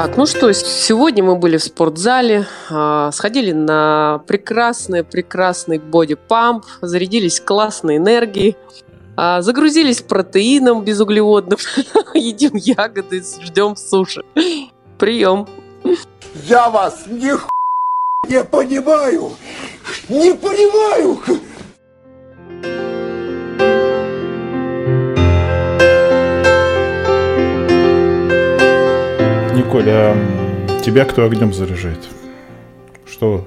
[0.00, 7.40] Так, ну что, сегодня мы были в спортзале, а, сходили на прекрасный, прекрасный боди-памп, зарядились
[7.40, 8.56] классной энергией,
[9.16, 11.58] а, загрузились протеином безуглеводным,
[12.14, 14.22] едим ягоды, ждем суши.
[15.00, 15.48] Прием.
[16.44, 17.32] Я вас ни
[18.28, 19.32] не понимаю!
[20.08, 21.18] Не понимаю!
[29.68, 30.16] Николь, а
[30.82, 31.98] тебя кто огнем заряжает?
[33.04, 33.44] Что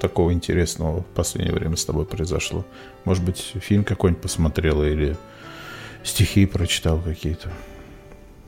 [0.00, 2.64] такого интересного в последнее время с тобой произошло?
[3.04, 5.14] Может быть, фильм какой-нибудь посмотрела или
[6.02, 7.50] стихи прочитал какие-то?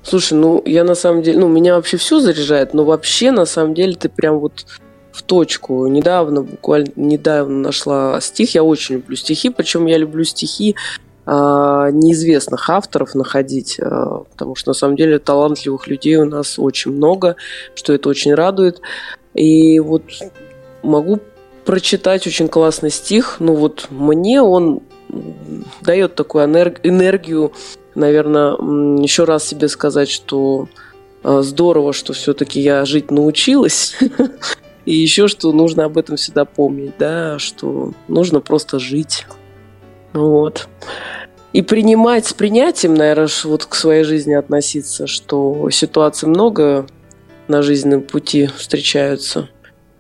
[0.03, 3.75] Слушай, ну я на самом деле, ну меня вообще все заряжает, но вообще на самом
[3.75, 4.65] деле ты прям вот
[5.13, 5.87] в точку.
[5.89, 8.55] Недавно, буквально недавно нашла стих.
[8.55, 10.75] Я очень люблю стихи, причем я люблю стихи
[11.33, 17.37] неизвестных авторов находить, а, потому что на самом деле талантливых людей у нас очень много,
[17.75, 18.81] что это очень радует.
[19.35, 20.03] И вот
[20.83, 21.21] могу
[21.65, 23.37] прочитать очень классный стих.
[23.39, 24.81] Ну вот мне он
[25.83, 27.53] дает такую энерг- энергию,
[27.95, 28.55] наверное,
[29.01, 30.69] еще раз себе сказать, что
[31.23, 33.97] э, здорово, что все-таки я жить научилась.
[34.85, 39.27] И еще, что нужно об этом всегда помнить, да, что нужно просто жить.
[40.13, 40.69] Вот.
[41.53, 46.87] И принимать с принятием, наверное, вот к своей жизни относиться, что ситуаций много
[47.49, 49.49] на жизненном пути встречаются.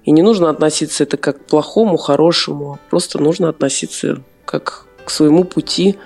[0.04, 5.10] И не нужно относиться это как к плохому, хорошему, а просто нужно относиться как к
[5.10, 5.98] своему пути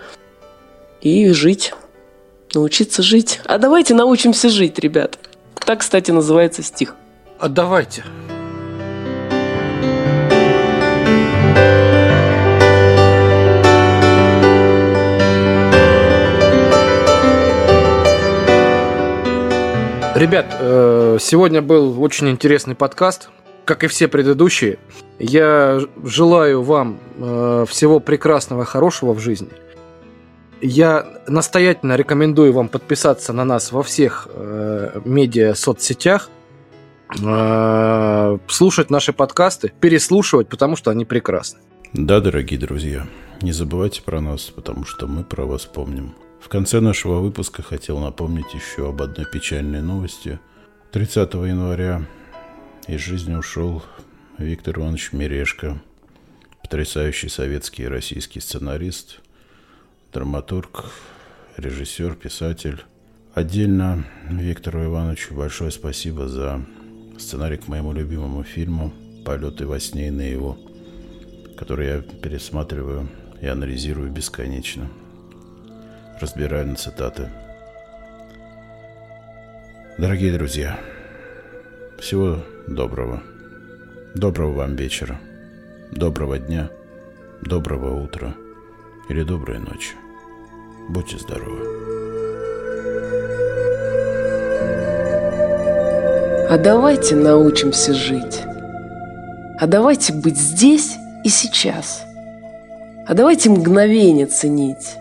[1.01, 1.75] и жить.
[2.55, 3.41] Научиться жить.
[3.45, 5.19] А давайте научимся жить, ребят.
[5.55, 6.95] Так, кстати, называется стих.
[7.39, 8.05] А давайте.
[20.25, 23.29] Ребят, э, сегодня был очень интересный подкаст,
[23.67, 24.79] как и все предыдущие.
[25.19, 29.51] Я желаю вам э, всего прекрасного, хорошего в жизни.
[30.63, 36.31] я настоятельно рекомендую вам подписаться на нас во всех э, медиа соцсетях,
[38.49, 41.61] слушать наши подкасты, переслушивать, потому что они прекрасны.
[41.93, 43.07] Да, дорогие друзья,
[43.43, 46.15] не забывайте про нас, потому что мы про вас помним.
[46.45, 50.39] В конце нашего выпуска хотел напомнить еще об одной печальной новости.
[50.93, 52.07] 30 января
[52.87, 53.83] из жизни ушел
[54.37, 55.81] Виктор Иванович Мерешко,
[56.61, 59.21] потрясающий советский и российский сценарист,
[60.13, 60.85] драматург,
[61.57, 62.85] режиссер, писатель.
[63.33, 66.61] Отдельно Виктору Ивановичу большое спасибо за
[67.19, 68.93] сценарий к моему любимому фильму
[69.25, 70.59] «Полеты во сне и наяву»,
[71.57, 73.09] который я пересматриваю
[73.41, 74.91] и анализирую бесконечно
[76.25, 77.29] разбираю на цитаты.
[79.99, 80.81] Дорогие друзья,
[81.99, 83.23] всего доброго.
[84.15, 85.21] Доброго вам вечера,
[85.91, 86.71] доброго дня,
[87.43, 88.35] доброго утра
[89.11, 89.97] или доброй ночи.
[90.89, 91.67] Будьте здоровы.
[96.49, 98.41] А давайте научимся жить.
[99.61, 102.07] А давайте быть здесь и сейчас.
[103.07, 104.97] А давайте мгновение ценить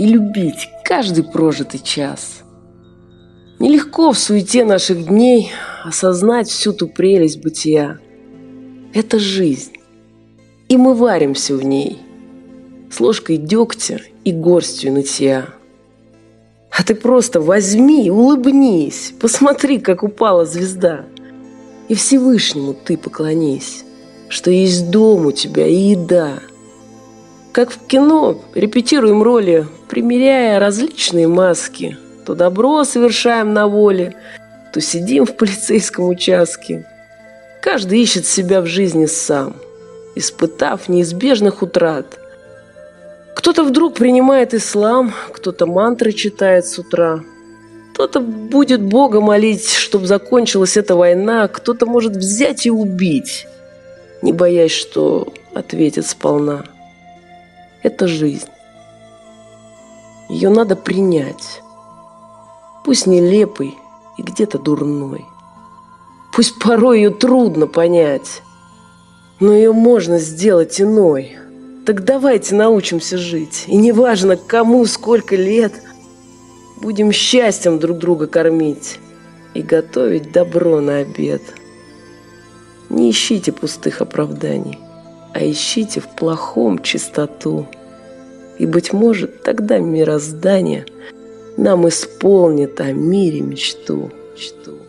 [0.00, 2.40] и любить каждый прожитый час.
[3.58, 5.52] Нелегко в суете наших дней
[5.84, 7.98] осознать всю ту прелесть бытия.
[8.94, 9.72] Это жизнь,
[10.70, 11.98] и мы варимся в ней
[12.90, 15.50] с ложкой дегтя и горстью нытья.
[16.70, 21.04] А ты просто возьми, улыбнись, посмотри, как упала звезда.
[21.88, 23.84] И Всевышнему ты поклонись,
[24.30, 26.38] что есть дом у тебя и еда–
[27.52, 31.96] как в кино, репетируем роли, примеряя различные маски.
[32.24, 34.14] То добро совершаем на воле,
[34.72, 36.86] то сидим в полицейском участке.
[37.60, 39.56] Каждый ищет себя в жизни сам,
[40.14, 42.18] испытав неизбежных утрат.
[43.34, 47.20] Кто-то вдруг принимает ислам, кто-то мантры читает с утра.
[47.92, 53.46] Кто-то будет Бога молить, чтобы закончилась эта война, кто-то может взять и убить,
[54.22, 56.64] не боясь, что ответит сполна.
[57.82, 58.48] Это жизнь.
[60.28, 61.62] Ее надо принять.
[62.84, 63.78] Пусть нелепый
[64.18, 65.24] и где-то дурной.
[66.32, 68.42] Пусть порой ее трудно понять,
[69.40, 71.36] но ее можно сделать иной.
[71.86, 73.64] Так давайте научимся жить.
[73.66, 75.72] И неважно, кому сколько лет,
[76.80, 79.00] будем счастьем друг друга кормить
[79.54, 81.42] и готовить добро на обед.
[82.90, 84.78] Не ищите пустых оправданий
[85.32, 87.66] а ищите в плохом чистоту.
[88.58, 90.86] И, быть может, тогда мироздание
[91.56, 94.10] нам исполнит о мире мечту.
[94.34, 94.79] мечту.